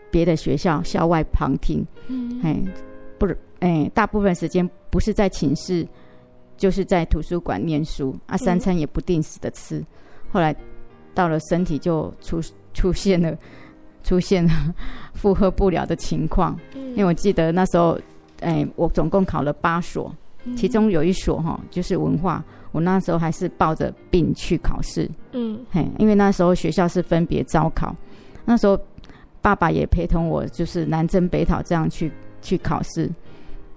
[0.09, 2.59] 别的学校校外旁听，嗯，哎，
[3.19, 5.87] 不是，哎，大部分时间不是在寝室，
[6.57, 9.77] 就是在图书馆念书啊，三餐也不定时的吃。
[9.77, 9.85] 嗯、
[10.31, 10.55] 后来
[11.13, 12.41] 到了身体就出
[12.73, 13.37] 出现了
[14.03, 14.73] 出现了
[15.13, 17.95] 负荷不了的情况，嗯、因为我记得那时候，
[18.41, 20.13] 哎，我总共考了八所，
[20.55, 22.43] 其中有一所哈就是文化。
[22.73, 27.93] 我那时候还是抱着病去考试，嗯，嘿，因为那时候学校是分别招考，
[28.45, 28.79] 那时候
[29.41, 32.09] 爸爸也陪同我，就是南征北讨这样去
[32.41, 33.11] 去考试，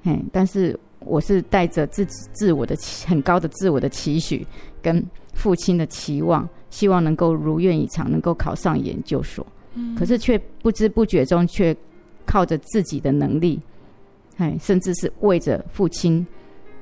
[0.04, 4.46] 嘿，但是我是带着自己自我的很高的自我的期许
[4.80, 11.76] 跟父亲的期望，希望能够如愿以偿，能够考上研究所，嗯，可是却不知不觉中却
[12.24, 13.60] 靠着自己的能力，
[14.36, 16.26] 哎，甚至是为着父亲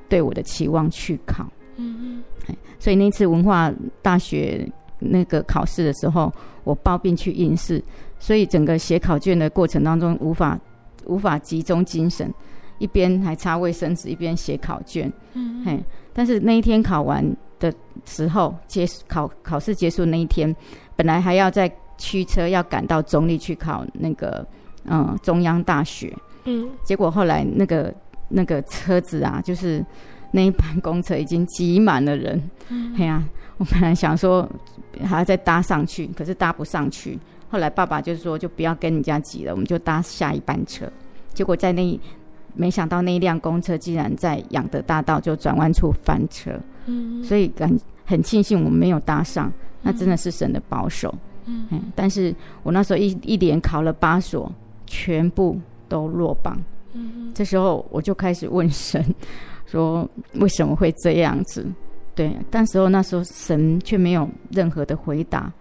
[0.08, 1.46] 对我的期望去考。
[1.76, 6.32] 嗯嗯，所以那次文化大学那个考试的时候，
[6.64, 7.82] 我抱病去应试，
[8.18, 10.58] 所以整个写考卷的过程当中无法
[11.06, 12.32] 无法集中精神，
[12.78, 15.10] 一边还擦卫生纸，一边写考卷。
[15.32, 17.24] 嗯，嘿，但是那一天考完
[17.58, 17.72] 的
[18.04, 20.54] 时候，结考考试结束那一天，
[20.94, 24.46] 本来还要再驱车要赶到中坜去考那个
[24.84, 26.14] 嗯中央大学。
[26.44, 27.94] 嗯，结果后来那个
[28.28, 29.84] 那个车子啊，就是。
[30.34, 33.28] 那一班公车已经挤满了人，嗯，哎呀、啊，
[33.58, 34.48] 我本来想说
[35.04, 37.18] 还要再搭上去，可是搭不上去。
[37.50, 40.90] 后来爸爸就说，就不要跟人家挤了，我们就搭下一班车。
[41.34, 42.00] 结果在那，
[42.54, 47.70] 没想到那一辆公车竟然在养德大道就转弯处翻车，嗯，所以感
[48.06, 49.52] 很庆幸我们没有搭上，
[49.82, 54.50] 那真的是神的保守，嗯，但是我那时候一一连考了八所，
[54.86, 55.60] 全部
[55.92, 56.58] 都落榜，
[56.94, 59.04] 嗯，这时候我就开始问神。
[59.66, 61.66] 说为什么会这样子？
[62.14, 65.52] 对，但时候那时候神却没有任何的回答，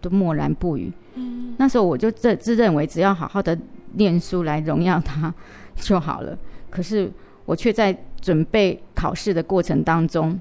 [0.00, 0.92] 都默然不语。
[1.14, 3.58] 嗯，那时候我就自自认为只要好好的
[3.94, 5.34] 念书来荣耀他
[5.74, 6.38] 就好了。
[6.68, 7.10] 可是
[7.46, 10.38] 我却在准备考试的过程当中，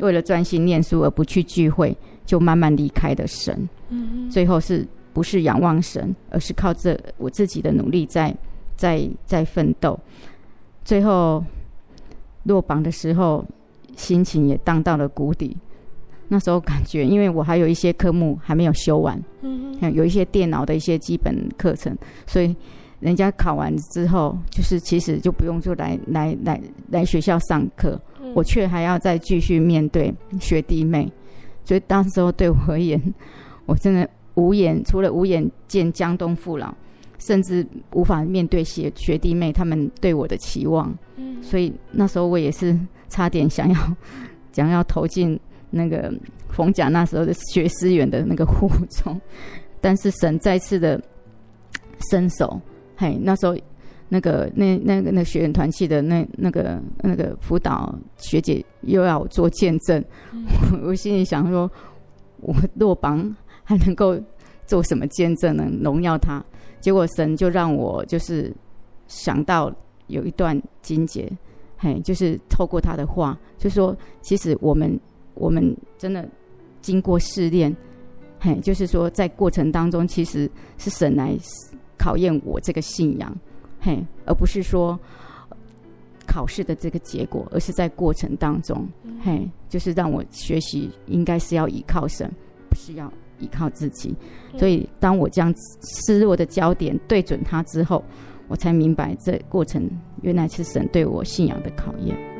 [0.00, 3.68] 为了专心念书而不去聚会，就慢慢离开了神。
[3.88, 8.34] 嗯，最后是不是仰望神，而是靠这我自己的努力在
[8.76, 9.98] 在在奋斗，
[10.84, 11.44] 最后。
[12.46, 13.42] 落榜的时候，
[13.96, 15.56] 心情也荡到了谷底。
[16.28, 22.54] 那时候感觉，因为我还有一些科目还没有修完，嗯，有一些电脑的一些基本课程，所以
[23.00, 26.60] 人家考完之后，就是其实就不用就来来来
[26.90, 27.98] 来学校上课，
[28.34, 31.10] 我却还要再继续面对学弟妹，
[31.64, 33.00] 所以当时候对我而言，
[33.64, 36.74] 我真的无颜，除了无颜见江东父老。
[37.26, 43.96] 甚至无法面对学学弟妹他们对我的期望，嗯，所以那时候我也是差点想要
[44.52, 45.38] 想要投进
[45.70, 46.12] 那个
[46.50, 49.18] 冯甲那时候的学思源的那个护中，
[49.80, 51.02] 但是神再次的
[52.10, 52.60] 伸手，
[52.96, 53.56] 嘿，那时候
[54.08, 60.44] 那个那那个那学员团契的那那个那个辅导学姐又要我做见证，嗯，
[60.82, 61.70] 我， 我心里想说，
[62.40, 64.20] 我落榜还能够
[64.66, 65.66] 做什么见证呢？
[65.80, 66.44] 荣耀他。
[66.84, 68.52] 结果神就让我就是
[69.08, 69.74] 想到
[70.08, 71.32] 有一段经节，
[71.78, 75.00] 嘿，就是透过他的话，就说其实我们
[75.32, 76.28] 我们真的
[76.82, 77.74] 经过试炼，
[78.38, 81.34] 嘿，就是说在过程当中其实是神来
[81.96, 83.34] 考验我这个信仰，
[83.80, 85.00] 嘿，而不是说
[86.26, 88.86] 考试的这个结果，而是在过程当中，
[89.22, 92.30] 嘿，就是让我学习应该是要依靠神，
[92.68, 93.10] 不是要。
[93.44, 94.14] 依靠自己，
[94.58, 95.54] 所以当我将
[96.06, 98.02] 失落的焦点对准他之后，
[98.48, 99.88] 我才明白这过程
[100.22, 102.33] 原来是神对我信仰的考验。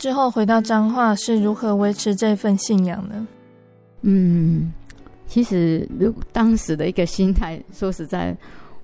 [0.00, 3.28] 之后回到彰化是如何维持这份信仰呢？
[4.00, 4.72] 嗯，
[5.26, 8.34] 其实如当时的一个心态，说实在，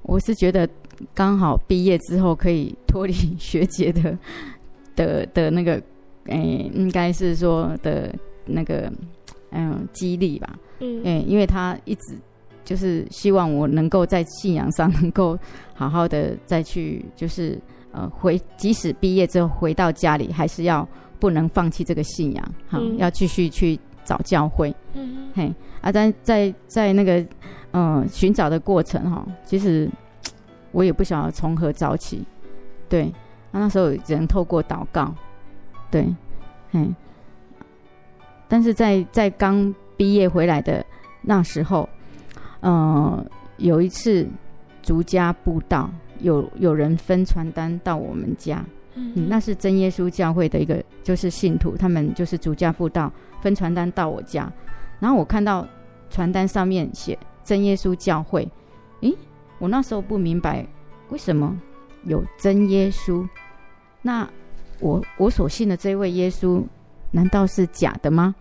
[0.02, 0.68] 我是觉得
[1.14, 4.18] 刚好毕业之后可以脱离学姐的
[4.94, 5.76] 的的那个，
[6.26, 8.92] 诶、欸，应该是说的那个
[9.52, 10.58] 嗯激励吧。
[10.80, 12.14] 嗯，诶，因为他一直
[12.62, 15.38] 就是希望我能够在信仰上能够
[15.72, 17.58] 好好的再去，就是
[17.92, 20.86] 呃回，即使毕业之后回到家里，还是要。
[21.18, 27.24] 不能放弃这个信仰，哈、嗯，要继续去找教会，嗯，嘿，啊，但在在那个
[27.72, 29.88] 嗯寻找的过程哈，其实
[30.72, 32.24] 我也不晓得从何找起，
[32.88, 33.04] 对，
[33.52, 35.14] 啊、那时候只能透过祷告，
[35.90, 36.06] 对，
[36.70, 36.86] 嘿，
[38.48, 40.84] 但是在在刚毕业回来的
[41.22, 41.88] 那时候，
[42.60, 43.24] 嗯，
[43.56, 44.26] 有一次
[44.82, 45.90] 逐家布道，
[46.20, 48.64] 有有人分传单到我们家。
[48.96, 54.50] 嗯，那是真耶稣教会的一个，就是信徒，他们就是主家布道，分传单到我家，
[54.98, 55.66] 然后我看到
[56.10, 58.48] 传单上面写真耶稣教会，
[59.02, 59.14] 诶，
[59.58, 60.66] 我那时候不明白
[61.10, 61.56] 为什么
[62.04, 63.26] 有真耶稣，
[64.02, 64.28] 那
[64.80, 66.62] 我我所信的这位耶稣
[67.10, 68.34] 难道是假的吗？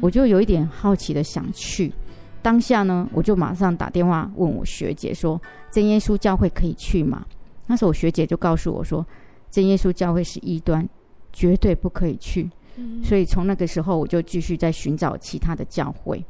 [0.00, 1.92] 我就有一点好奇的想去，
[2.42, 5.40] 当下呢，我就马上打电话问我学姐说
[5.72, 7.24] ：“真耶稣教会可以去吗？”
[7.66, 9.04] 那时候我学姐就告诉我说
[9.54, 10.86] ：“真耶稣教会是异端，
[11.32, 12.50] 绝对不可以去。”
[13.04, 16.24] 所以从那个时候，我就继续在寻找其他的教会。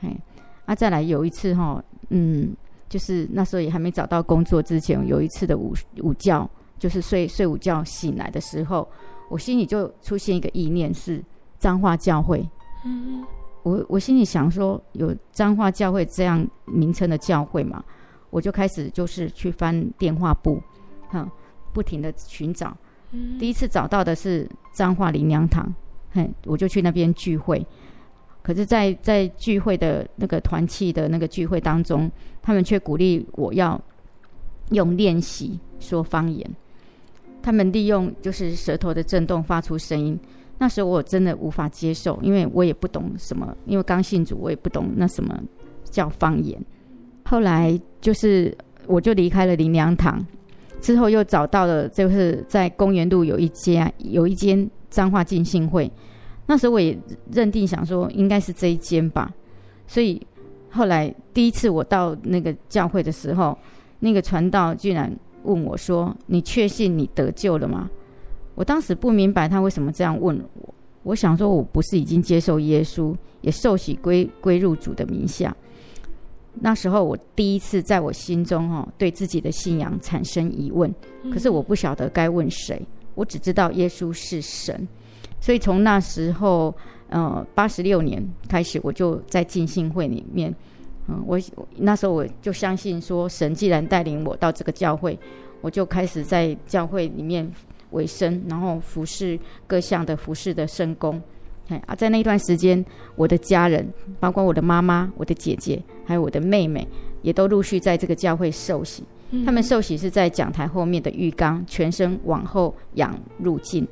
[0.00, 0.16] 哎，
[0.64, 2.54] 啊，再来有一次哈，嗯，
[2.88, 6.48] 就是那时候也还没找到工作之前，有一次的午午觉，
[6.78, 8.88] 就是睡睡午觉醒来的时候，
[9.28, 11.20] 我心里就出现一个意念，是
[11.58, 12.48] 彰化教会。
[12.84, 13.24] 嗯，
[13.64, 17.82] 我我心里想说，有彰化教会这样名称的教会嘛，
[18.30, 20.62] 我就开始就是去翻电话簿，
[21.08, 21.28] 哈，
[21.72, 22.76] 不停的寻找。
[23.38, 25.70] 第一次找到的是彰化灵粮堂，
[26.12, 27.64] 嘿，我就去那边聚会。
[28.42, 32.10] 可是在，在在聚会的那个团契的那个聚会当中，
[32.40, 33.80] 他们却鼓励我要
[34.70, 36.50] 用练习说方言。
[37.42, 40.18] 他们利用就是舌头的震动发出声音。
[40.58, 45.38] 那时候我真的无法接受，因为我也不懂什么，因为刚信主，我也不懂那什么
[45.84, 46.58] 叫方言。
[47.24, 48.56] 后来就是
[48.86, 50.24] 我就离开了灵粮堂。
[50.82, 55.90] 之后又找到了，就是在公园路有一家有一间彰化浸信会，
[56.46, 56.98] 那时候我也
[57.30, 59.32] 认定想说应该是这一间吧，
[59.86, 60.20] 所以
[60.70, 63.56] 后来第一次我到那个教会的时候，
[64.00, 65.10] 那个传道居然
[65.44, 67.88] 问我说：“你确信你得救了吗？”
[68.56, 70.74] 我当时不明白他为什么这样问我，
[71.04, 75.56] 我想说我不是已经接受耶稣，也受洗归归入主的名下。
[76.60, 80.94] 那时候我第一次在我心中哈对自己的信仰产生疑问，
[81.32, 82.80] 可是我不晓得该问谁，
[83.14, 84.86] 我只知道耶稣是神，
[85.40, 86.74] 所以从那时候
[87.08, 90.54] 呃八十六年开始，我就在浸信会里面，
[91.08, 91.40] 嗯，我
[91.76, 95.18] 那时候我就相信说神既然带领我到这个教会，
[95.62, 97.50] 我就开始在教会里面
[97.90, 101.20] 委身，然后服侍各项的服侍的圣工。
[101.86, 102.84] 啊，在那段时间，
[103.16, 103.86] 我的家人，
[104.18, 106.86] 包括我的妈妈、我的姐姐，还有我的妹妹，
[107.22, 109.04] 也都陆续在这个教会受洗。
[109.46, 113.86] 他们受洗是在讲台后面的浴缸，全身往后仰入浸。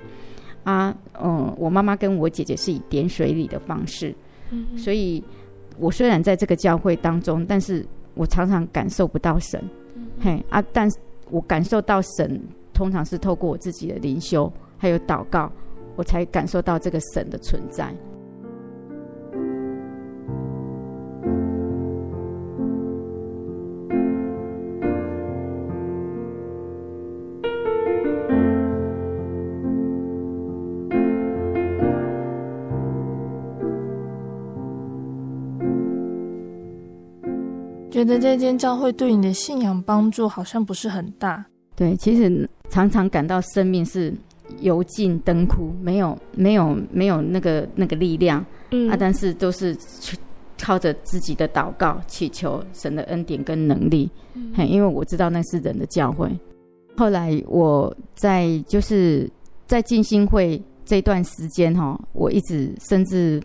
[0.65, 4.15] 啊，嗯，我妈妈跟我姐姐是以点水礼的方式。
[4.77, 5.25] 所以，
[5.79, 9.63] 我虽然在这个教会当中，但是我常常感受不到神。
[10.21, 10.99] 嘿，啊，但是
[11.31, 12.39] 我感受到神，
[12.75, 15.51] 通常是透过我自己的灵修，还有祷告。
[16.01, 17.95] 我才感受到这个神的存在。
[37.91, 41.45] 觉得这间教会对你的信仰帮助好像不是很大。
[41.77, 44.15] 对，其实常常感到生命是。
[44.61, 48.89] 油尽灯枯，没有没有没有那个那个力量，嗯。
[48.91, 49.77] 啊，但是都是
[50.61, 56.29] 靠着自己的祷告，祈求神的恩典跟能力，嗯，因为我知道那是人的教会。
[56.97, 59.31] 后来我在就是
[59.67, 63.41] 在静心会这段时间哈，我一直甚至，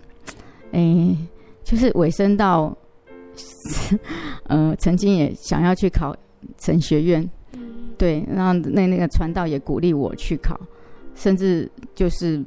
[0.72, 1.18] 哎，
[1.64, 2.76] 就是尾声到，
[4.48, 6.14] 呃，曾经也想要去考
[6.60, 7.30] 神学院，
[7.98, 10.60] 对，然后那那个传道也鼓励我去考。
[11.16, 12.44] 甚至就是，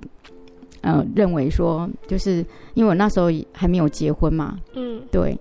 [0.83, 2.45] 呃，认为说，就是
[2.75, 5.37] 因为我那时候还没有结婚嘛，嗯，对，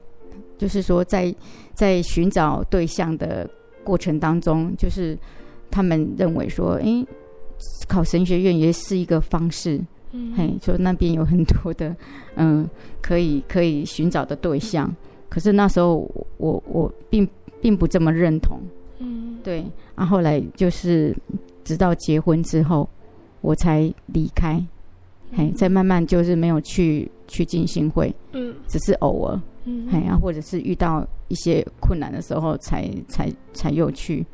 [0.58, 1.34] 就是说在
[1.74, 3.48] 在寻找对象的
[3.84, 5.18] 过程当中，就是
[5.70, 7.06] 他们认为说，哎，
[7.88, 9.80] 考神学院也是一个方式，
[10.14, 11.96] 嗯，嘿，说那边有很多的，
[12.36, 12.70] 嗯、呃，
[13.02, 14.90] 可以可以寻找的对象，
[15.30, 17.28] 可是那时候我我，并
[17.62, 18.60] 并不这么认同，
[19.00, 19.66] 嗯，对，
[19.96, 21.16] 然后后来就是
[21.64, 22.88] 直到结婚之后。
[23.42, 24.64] 我才离开，
[25.36, 34.26] 嘿，再慢慢就是没有去去进新会，嗯，只是偶尔，嗯，嘿啊，或者是遇到一些困难的时候才才才又去。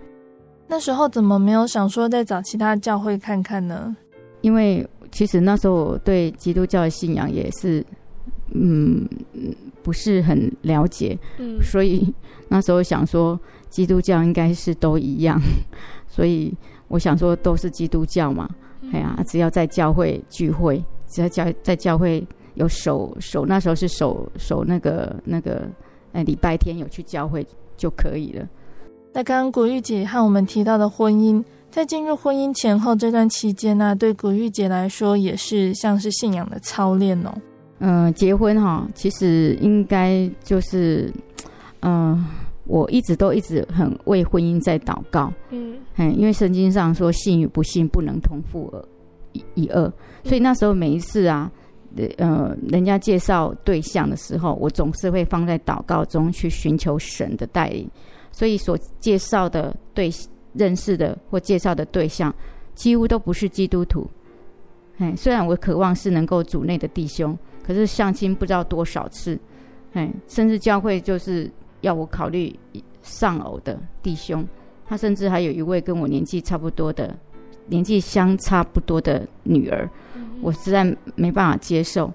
[0.68, 3.96] 那时候怎么没有想说再找其他教会看看呢？
[4.42, 7.86] 因为其实那时候我对基督教的信仰也是，
[8.54, 9.08] 嗯，
[9.84, 12.12] 不是很了解，嗯，所以
[12.48, 13.40] 那时候想说
[13.70, 15.40] 基督教应该是都一样，
[16.08, 16.54] 所以
[16.88, 18.50] 我想说都是基督教嘛。
[18.92, 22.26] 哎呀，只要在教会聚会，只要教在教会
[22.56, 25.68] 有守守，那时候是守守那个那个，
[26.12, 27.46] 哎，礼拜天有去教会
[27.78, 28.48] 就可以了。
[29.14, 37.34] 那刚刚古玉姐和我们提到的婚姻，在进入婚姻前后这段期间呢，对古玉姐来说也是像是信仰的操练哦。
[37.80, 41.12] 嗯，结婚哈，其实应该就是，
[41.82, 42.26] 嗯。
[42.66, 48.74] 我一直都一直很为婚姻在祷告，嗯，因为圣经上说信与不信不能同负
[49.56, 49.92] 一二，
[50.24, 51.52] 所以那时候每一次啊，
[52.18, 57.90] 呃，人家介绍对象的时候，我总是会放在祷告中去寻求神的带领。
[58.32, 60.10] 所以所介绍的对
[60.54, 62.34] 认识的或介绍的对象，
[62.74, 64.10] 几乎都不是基督徒。
[64.98, 69.38] 哎，虽然我渴望是能够主内的弟兄，可是相亲不知道多少次，
[69.94, 71.48] 哎，甚至教会就是
[71.84, 72.54] 要我考虑
[73.02, 74.44] 丧偶的弟兄，
[74.86, 77.16] 他甚至还有一位跟我年纪差不多的，
[77.68, 79.88] 年纪相差不多的女儿，
[80.42, 80.84] 我实在
[81.16, 82.12] 没办法接受。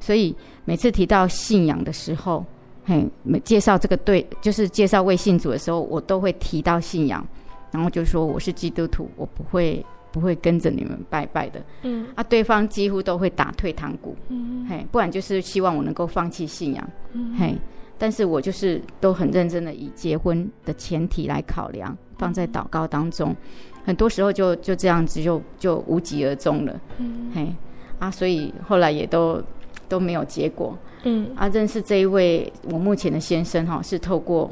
[0.00, 2.44] 所以每次提到信仰的时候，
[2.84, 7.24] 嘿，每介绍这个对，就是介绍未信主的时候，我都会提到信仰，
[7.70, 11.62] 然后就说我是基督徒，我不会不会跟着你们拜拜的。
[11.82, 14.16] 嗯，啊，对方几乎都会打退堂鼓。
[14.28, 16.90] 嗯，嘿，不然就是希望我能够放弃信仰。
[17.12, 17.54] 嗯，嘿，
[18.00, 23.36] 但是我就是都很认真的以结婚的前提来考量，放在祷告当中，
[23.84, 26.80] 很多时候就就这样子就就无疾而终了。
[26.96, 27.54] 嗯，嘿，
[27.98, 29.42] 啊，所以后来也都
[29.86, 30.76] 都没有结果。
[31.02, 34.50] 嗯，啊，认识这一位我目前的先生哈，是透过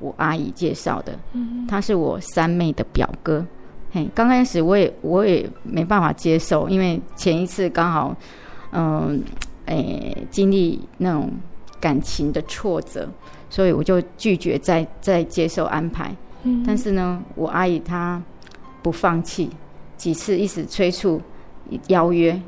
[0.00, 1.16] 我阿姨介绍的。
[1.32, 3.46] 嗯，他是我三妹的表哥。
[3.92, 8.16] 嘿，刚开始我也我也没办法接受，因为前一次刚好，
[8.72, 9.22] 嗯，
[9.66, 11.30] 诶，经历那种
[11.80, 13.08] 感情的挫折，
[13.48, 16.14] 所以我就拒绝再再接受安排。
[16.42, 18.22] 嗯，但是呢，我阿姨她
[18.82, 19.50] 不放弃，
[19.96, 21.20] 几次一直催促
[21.88, 22.40] 邀约，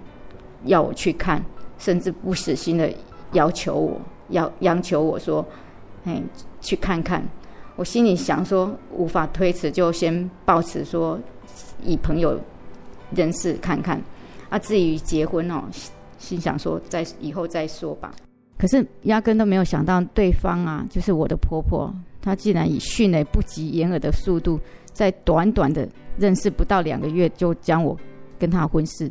[0.64, 1.44] 要我去看，
[1.78, 2.92] 甚至不死心的。
[3.32, 5.42] 要求我，要央求我说，
[6.04, 6.22] 哎，
[6.60, 7.26] 去看看。
[7.76, 11.18] 我心里想说，无法推辞，就先抱持说，
[11.82, 12.38] 以朋友
[13.16, 13.98] 认识看看。
[14.50, 15.62] 啊，至于结婚哦，
[16.18, 18.12] 心想说，在以后再说吧。
[18.58, 24.60] 可是压根都没有想到，对方啊，就是我的婆婆，她竟然以迅雷不及掩耳的速度，
[24.92, 27.98] 在短短的认识不到两个月，就将我
[28.38, 29.10] 跟她婚事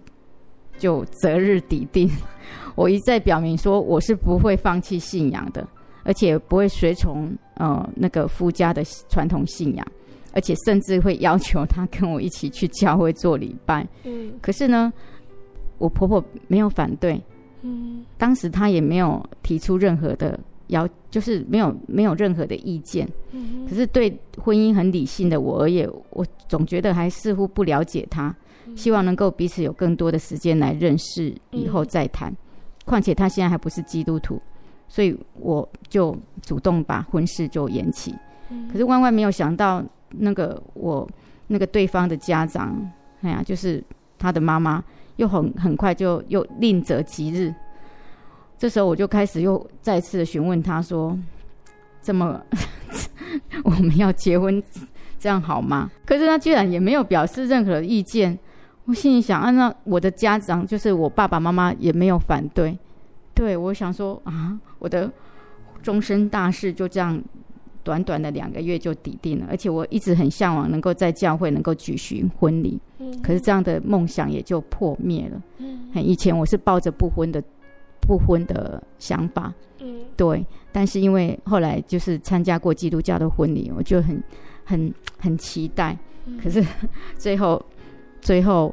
[0.77, 2.09] 就择日抵定。
[2.75, 5.67] 我一再表明说，我是不会放弃信仰的，
[6.03, 9.85] 而且不会随从呃那个夫家的传统信仰，
[10.31, 13.85] 而且甚至会要求他跟我一起去教会做礼拜。
[14.05, 14.93] 嗯，可是呢，
[15.77, 17.21] 我婆婆没有反对。
[17.61, 23.07] 嗯，当时他也没有提出任何的要，就是没有没有任何的意见。
[23.31, 28.35] 嗯，可是对婚姻很理性的我而言，我总觉得还似乎不了解他，
[28.75, 32.33] 希望能够彼此有更多的时间来认识，以后再谈。
[32.85, 34.41] 况且他现在还不是基督徒，
[34.87, 38.13] 所以我就主动把婚事就延期。
[38.71, 41.07] 可是万万没有想到，那个我
[41.47, 42.75] 那个对方的家长，
[43.21, 43.81] 哎呀，就是
[44.17, 44.83] 他的妈妈，
[45.21, 47.53] 又很很快就又另择吉日。
[48.57, 51.15] 这时候我就开始又再次询问他说
[52.01, 52.41] ：“这么
[53.63, 54.61] 我们要结婚，
[55.19, 58.37] 这样好吗？”可是他居然也没有表示任何意见。
[58.85, 62.75] 我心里想，按照我的家长，就是我爸爸妈妈也没有反对。
[63.35, 65.11] 对，我想说啊，我的
[65.83, 67.21] 终身大事就这样
[67.83, 72.79] 短短的两个月就抵定了，而且我一直很向往能够在教会能够举行婚礼，
[73.21, 75.41] 可是这样的梦想也就破灭了。
[76.01, 77.43] 以前我是抱着不婚的
[78.01, 84.23] 不婚的想法，嗯对，但是因为后来就是参加过基督教的婚礼，我就很
[84.63, 85.97] 很很期待，
[86.41, 86.65] 可是
[87.17, 87.63] 最后。
[88.23, 88.71] 最后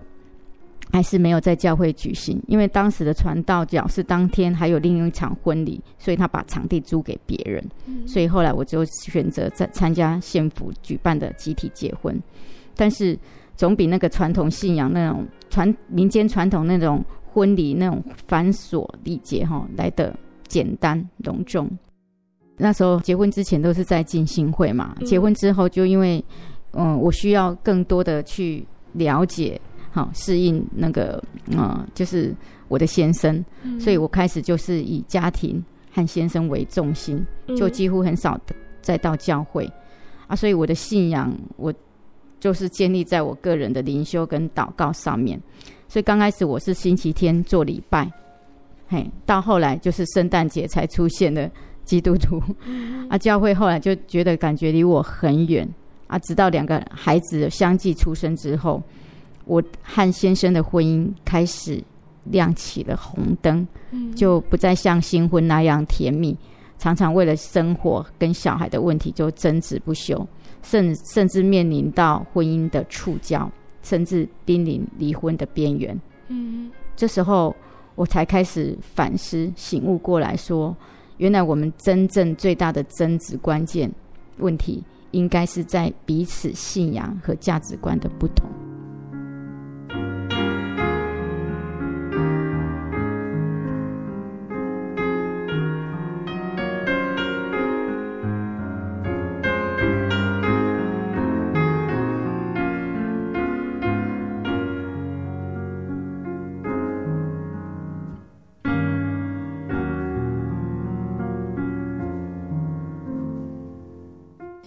[0.90, 7.62] 还是没有在教会举行，因为当时的传道角是当天还有另一场婚礼，所以他把场地租给别人。
[8.06, 12.18] 所以后来我就选择在参加县府举办的集体结婚，
[12.74, 13.18] 但是
[13.54, 20.16] 总比那个传统信仰那种传民间传统那种婚礼那种繁琐礼节哈来的
[20.46, 21.70] 简单隆重。
[22.56, 26.24] 那时候结婚之前都是在进新会嘛，结婚之后就因为
[26.72, 28.66] 嗯我需要更多的去。
[28.94, 29.60] 了解，
[29.98, 31.20] 好适应那个，
[31.56, 32.32] 呃，就是
[32.68, 37.26] 我的先生，嗯、所以我开始就是以家庭和先生为重心，
[37.56, 38.40] 就几乎很少
[38.80, 39.72] 再到教会、嗯、
[40.28, 40.36] 啊。
[40.36, 41.74] 所以我的信仰，我
[42.38, 45.40] 就是建立在我个人的灵修跟祷告上面。
[45.88, 48.08] 所以刚开始我是星期天做礼拜，
[48.86, 51.50] 嘿，到后来就是圣诞节才出现的
[51.84, 53.18] 基督徒、嗯、 啊。
[53.18, 55.68] 教会后来就觉得感觉离我很远。
[56.08, 58.82] 啊，直到两个孩子相继出生之后，
[59.48, 61.82] 我和先生的婚姻开始
[62.24, 63.66] 亮起了红灯，
[64.14, 66.36] 就不再像新婚那样甜蜜，
[66.78, 70.24] 常常为了生活跟小孩的问题就争执不休，
[70.62, 73.48] 甚甚至面临到婚姻的触礁，
[73.82, 75.98] 甚至濒临离婚的边缘。
[76.28, 77.56] 嗯，这时候
[77.94, 80.76] 我才开始反思，醒悟过来说，
[81.16, 83.90] 原来我们真正最大的争执关键
[84.36, 84.84] 问题。
[85.12, 88.46] 应该是在彼此信仰和价值观的不同。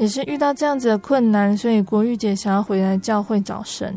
[0.01, 3.95] 也是遇到这样子的困难，所以国玉姐想要回来教会找神。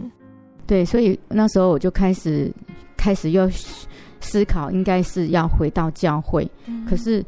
[0.66, 2.52] 对，所以那时候我就开始
[2.94, 3.48] 开始又
[4.20, 6.46] 思考，应该是要回到教会。
[6.66, 7.24] 嗯、可是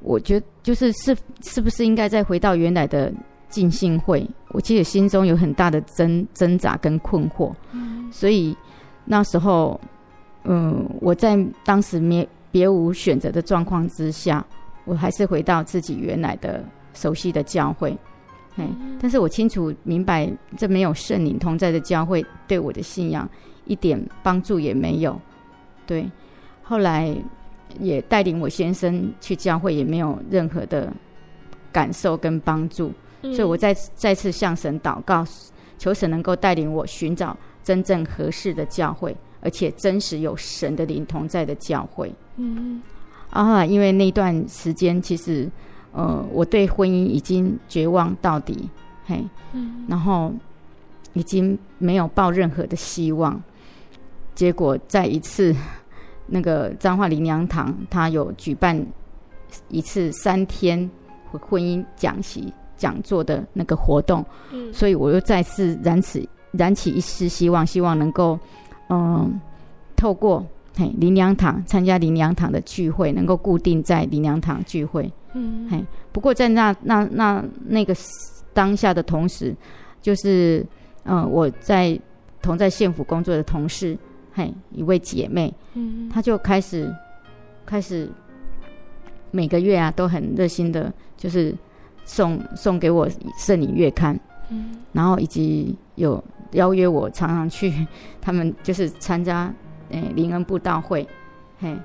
[0.00, 3.12] 我觉得，就是是是不是应该再回到原来的
[3.50, 4.26] 浸信会？
[4.48, 7.52] 我其实心中有很大的挣挣扎跟困惑。
[7.72, 8.56] 嗯、所以
[9.04, 9.78] 那时候，
[10.44, 11.36] 嗯，我在
[11.66, 14.42] 当时没别无选择的状况之下，
[14.86, 16.64] 我还是回到自己原来的
[16.94, 17.94] 熟悉的教会。
[18.64, 23.28] 嗯，但是我清楚明白，这没有圣灵同在的教会对我的信仰
[23.66, 25.20] 一点帮助也没有。
[25.86, 26.10] 对，
[26.62, 27.14] 后来
[27.78, 30.92] 也带领我先生去教会，也没有任何的
[31.70, 32.90] 感受跟帮助。
[33.22, 35.24] 嗯、所以我再再次向神祷告，
[35.78, 42.12] 求神能够带领我寻找真正合适的教会，而且真实有神的灵同在的教会。
[42.36, 42.82] 嗯，
[43.30, 45.50] 啊，因为那段时间其实。
[45.96, 48.68] 呃，我对婚姻已经绝望到底，
[49.06, 49.24] 嘿，
[49.54, 50.30] 嗯，然后
[51.14, 53.42] 已经没有抱任何的希望。
[54.34, 55.56] 结果在一次
[56.26, 58.78] 那个彰化林良堂，他有举办
[59.68, 60.90] 一次三天
[61.30, 64.22] 婚姻讲习讲座的那个活动，
[64.52, 68.38] 嗯，所以我又再次燃起燃起一丝希望，希望能够
[68.88, 69.30] 嗯、呃、
[69.96, 70.44] 透过
[70.76, 75.10] 嘿灵粮堂参加灵粮堂的聚会，能够固定在灵粮堂聚会。
[75.32, 77.96] 嗯，嘿，不过在那那那那个
[78.52, 79.54] 当下的同时，
[80.02, 80.64] 就是
[81.04, 81.98] 嗯、呃，我在
[82.42, 83.96] 同在县府工作的同事，
[84.34, 86.94] 嘿，一位姐妹，嗯，她就开始
[87.64, 88.10] 开始
[89.30, 91.54] 每个月啊都很热心的，就是
[92.04, 93.08] 送送给我
[93.38, 94.18] 圣灵月刊，
[94.50, 96.22] 嗯，然后以及有
[96.52, 97.72] 邀约我常常去
[98.20, 99.52] 他们就是参加
[99.90, 101.06] 诶灵恩布道会，
[101.58, 101.76] 嘿。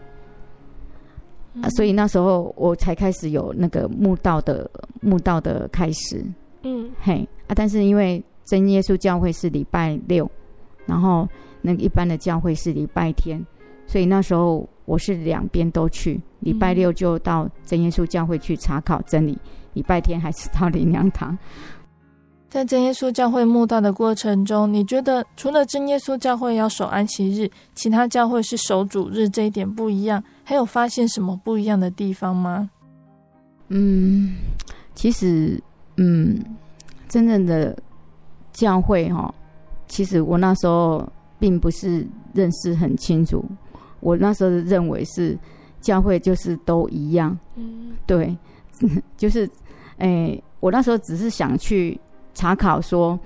[1.61, 4.71] 啊，所以那时候我才开始有那个慕道的
[5.01, 6.25] 慕道的开始，
[6.63, 10.31] 嗯，嘿啊，但是因为真耶稣教会是礼拜六，
[10.85, 11.27] 然后
[11.61, 13.45] 那个一般的教会是礼拜天，
[13.85, 19.37] 所以那时候我是两边都去，礼拜六就到真耶稣教会去查考真理，
[19.73, 21.37] 礼拜天还是到灵粮堂。
[22.51, 32.69] 在真耶稣教会慕道的过程中，你觉得除了真耶稣教会要守安息日，其他教会是守主日这一点不一样，还有发现什么不一样的地方吗？
[33.69, 34.35] 嗯，
[34.93, 35.57] 其实，
[35.95, 36.37] 嗯，
[37.07, 37.73] 真正的
[38.51, 39.33] 教会哈，
[39.87, 41.07] 其实我那时候
[41.39, 43.41] 并不是认识很清楚，
[44.01, 45.39] 我那时候认为是
[45.79, 48.37] 教会就是都一样，嗯，对，
[49.15, 49.49] 就是，
[49.99, 51.97] 哎，我那时候只是想去。
[52.33, 53.19] 查考说，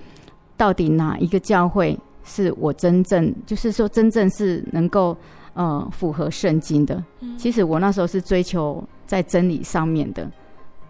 [0.58, 5.16] 到底哪一个教会是我真正，就是说真正是能够
[5.54, 7.04] 呃符合圣经的？
[7.20, 10.30] 嗯、其实我那时候是追求在真理上面的，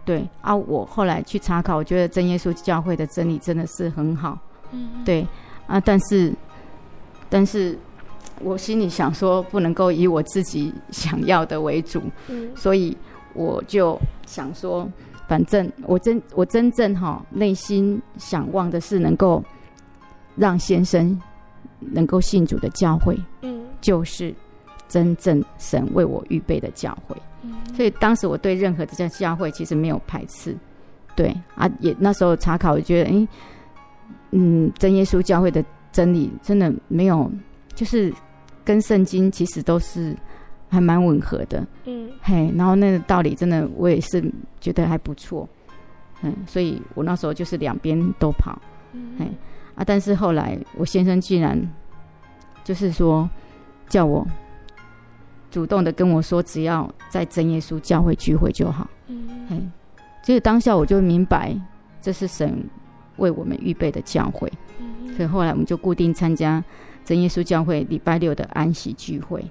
[0.05, 0.55] 对啊。
[0.55, 4.37] 我后来去查考，我觉得真耶稣教会的真理真的是很好，
[4.71, 5.27] 嗯、对
[5.67, 5.79] 啊。
[5.79, 6.33] 但是，
[7.29, 7.77] 但是
[8.41, 12.95] 我心里想说，不能够以我自己想要的为主，嗯、所以
[13.33, 14.89] 我就想说。
[15.27, 19.43] 反正我真我真正哈内心想望的是能够
[20.35, 21.19] 让先生
[21.79, 24.33] 能够信主的教会，嗯，就是
[24.87, 30.55] 真正神为我预备的教会，嗯，所以当时我对任何的这教会其实没有排斥，
[31.15, 33.27] 对啊，也那时候查考，我觉得，哎，
[34.31, 37.31] 嗯，真耶稣教会的真理真的没有，
[37.73, 38.13] 就是
[38.63, 40.15] 跟圣经其实都是。
[40.75, 44.21] 还蛮吻合的，嗯，嘿，然后那个道理真的我也是
[44.59, 45.47] 觉得还不错，
[46.21, 48.61] 嗯，所以我那时候就是两边都跑，
[48.91, 49.25] 嗯，嘿，
[49.75, 51.57] 啊，但是后来我先生竟然
[52.65, 53.29] 就是说
[53.87, 54.27] 叫我
[55.49, 59.57] 主动的跟我说，只要在真耶稣教会聚会就好，嗯，嘿，
[60.23, 61.57] 所以当下我就明白
[62.01, 62.61] 这是神
[63.15, 66.61] 为我们预备的教会，嗯，所以后来我们就固定参加
[67.05, 69.41] 真耶稣教会礼拜六的安息聚会。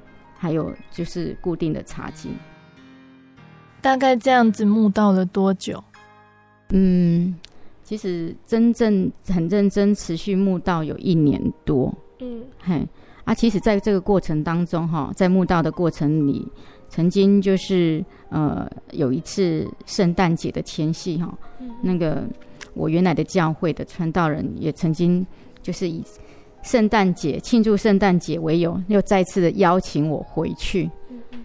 [0.45, 2.28] 还有就是固定的茶几，
[3.80, 5.82] 大概这样子慕道了多久？
[6.68, 7.34] 嗯，
[7.82, 11.90] 其实真正很认真持续慕道有一年多。
[12.18, 12.86] 嗯，嘿
[13.24, 16.47] 啊，其实在这个过程当中哈，在慕道的过程里，
[16.90, 22.22] 曾经就是呃有一次圣诞节的前夕哈，嗯、那个
[22.74, 25.26] 我原来的教会的传道人也曾经
[25.62, 26.05] 就是以。
[26.64, 30.90] 圣诞节庆祝圣诞节为由，又再次的邀请我回去。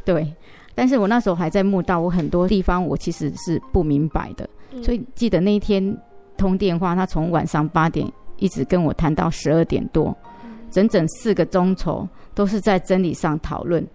[0.03, 0.33] 对，
[0.73, 4.49] 但是我那时候还在慕道，我很多地方我其实是不明白的。
[4.81, 5.95] 所以记得那一天
[6.37, 10.15] 通电话，他从晚上八点一直跟我谈到十二点多，
[10.71, 13.85] 整整四个钟头都是在真理上讨论。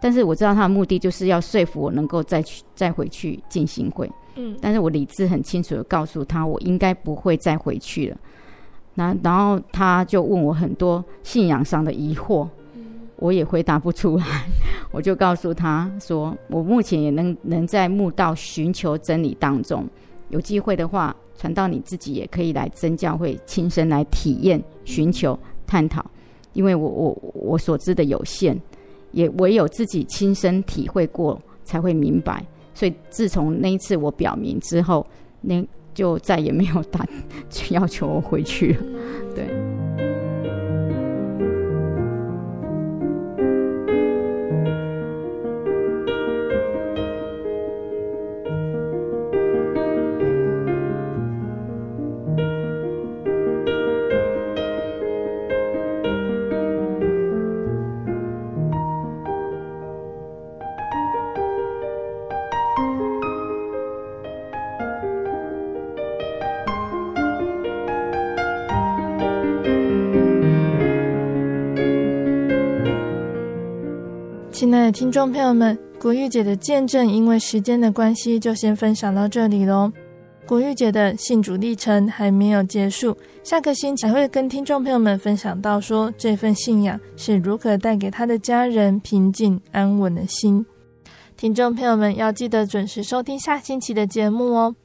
[0.00, 4.10] 但是我知道他的目的就是要说服我能够再去再回去进行会。
[4.34, 8.16] 嗯，但是我理智很清楚的告诉他，我应该不会再回去了。
[8.94, 12.48] 那然后他就问我很多信仰上的疑惑，
[13.16, 14.24] 我也回答不出来。
[14.92, 19.84] 我就告诉他说，我目前也能能在慕道寻求真理当中，
[20.28, 25.36] 有机会的话，传道你自己也可以来真教会亲身来体验、寻求、
[25.66, 26.04] 探讨，
[26.52, 28.56] 因为我我我所知的有限，
[29.10, 32.44] 也唯有自己亲身体会过才会明白。
[32.72, 35.04] 所以自从那一次我表明之后，
[35.40, 35.64] 那
[35.94, 37.06] 就再也没有打
[37.70, 38.82] 要求我回去了，
[39.34, 39.63] 对。
[74.94, 79.90] 听众朋友们，国玉姐的见证，因为时间的关系，就先分享到这里喽。
[80.46, 90.64] 国玉姐的信主历程还没有结束，下个星期还会跟听众朋友们分享到说，这份信仰是如何带给她的家人平静安稳的心。
[91.36, 94.76] 听众朋友们要记得准时收听下星期的节目哦。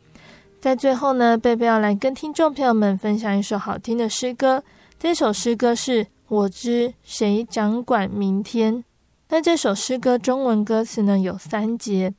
[0.59, 4.63] 在最后呢，贝贝要来跟听众朋友们分享一首好听的诗歌，
[4.97, 8.83] 这首诗歌是我知谁掌管明天。
[9.31, 12.11] 那这首诗歌中文歌词呢，有三节，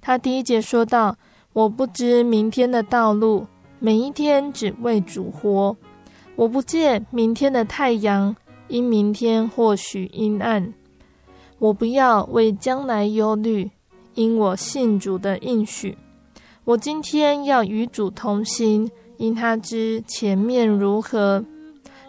[0.00, 1.16] 它第一节说到
[1.54, 3.46] ：“我不知明天的道路，
[3.78, 5.76] 每一天只为主活。
[6.34, 8.34] 我不借明天的太阳，
[8.66, 10.74] 因明天或许阴暗。
[11.60, 13.70] 我不要为将来忧虑，
[14.14, 15.96] 因我信主的应许。
[16.64, 21.44] 我今天要与主同行，因他知前面如何。”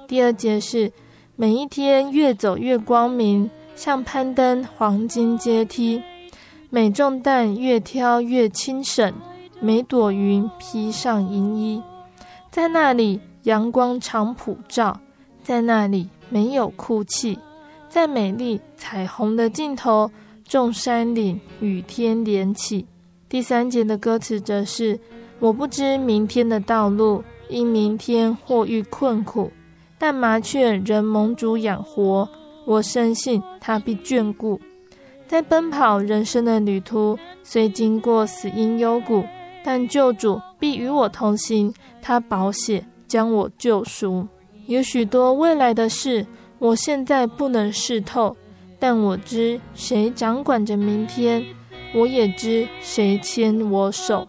[0.09, 0.91] 第二节是
[1.37, 3.47] ：“每一天越走越光明。”
[3.79, 6.03] 像攀登黄金阶梯，
[6.69, 9.13] 每重担越挑越轻省，
[9.61, 11.81] 每朵云披上银衣，
[12.51, 14.99] 在那里阳光常普照，
[15.41, 17.39] 在那里没有哭泣，
[17.87, 20.11] 在美丽彩虹的尽头，
[20.43, 22.85] 众山岭与天连起。
[23.29, 24.99] 第三节的歌词则是：
[25.39, 29.49] 我不知明天的道路，因明天或遇困苦，
[29.97, 32.27] 但麻雀仍蒙主养活。
[32.69, 34.61] 我深信他必眷顾，
[35.27, 39.23] 在奔跑人生的旅途，虽经过死荫幽谷，
[39.63, 41.73] 但救主必与我同行。
[41.99, 44.27] 他保血将我救赎。
[44.67, 46.27] 有许多未来的事，
[46.59, 48.37] 我现在不能试透，
[48.77, 51.43] 但我知谁掌管着明天，
[51.95, 54.27] 我也知谁牵我手。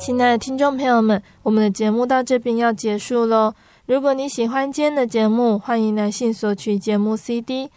[0.00, 3.54] 亲爱的听众朋友们我们的节目到这边要结束喽
[3.86, 7.70] 如果你喜欢今天的节目欢迎来信索取节目 cd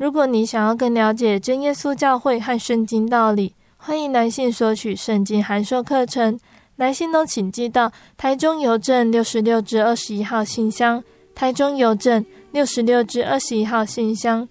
[0.00, 6.40] 如果你想要更了解真耶稣教会和圣经道理，欢迎来信索取圣经函授课程。
[6.76, 14.48] 来信都请寄到台中邮政六十六至二十一号信箱，台中邮政六十六至二十一号信箱，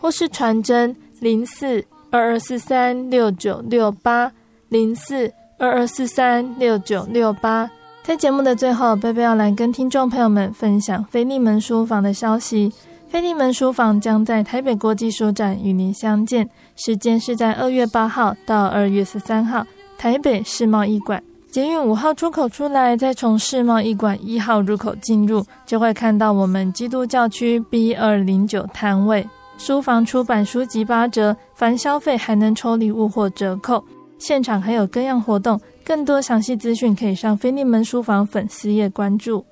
[0.00, 4.32] 或是传真零四二二四三六九六八
[4.70, 7.70] 零四二二四三六九六八。
[8.02, 12.72] 在节目的最后，贝贝要来跟听众朋友们分享腓利门书房的消息。
[13.08, 16.46] 菲利门书房将在台北国际书展与您相见，
[16.76, 21.22] 时间是在二月八号到二月十三号，台北世贸一馆。
[21.50, 29.26] 捷运五号出口出来，再从世贸一馆一号入口进入，就会看到我们基督教区 B 二零九摊位。
[29.56, 33.82] 书房出版书籍八折，凡消费还能抽礼物或折扣。
[34.18, 35.58] 现场还有各样活动。
[35.82, 39.42] 更多详细资讯可以上菲利门书房粉丝页关注。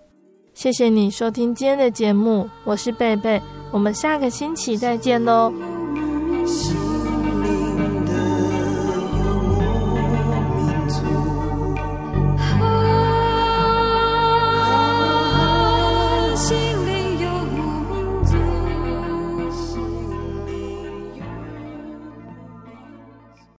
[0.56, 5.52] 谢谢你收听今天的节目，我是贝贝，我们下个星期再见喽。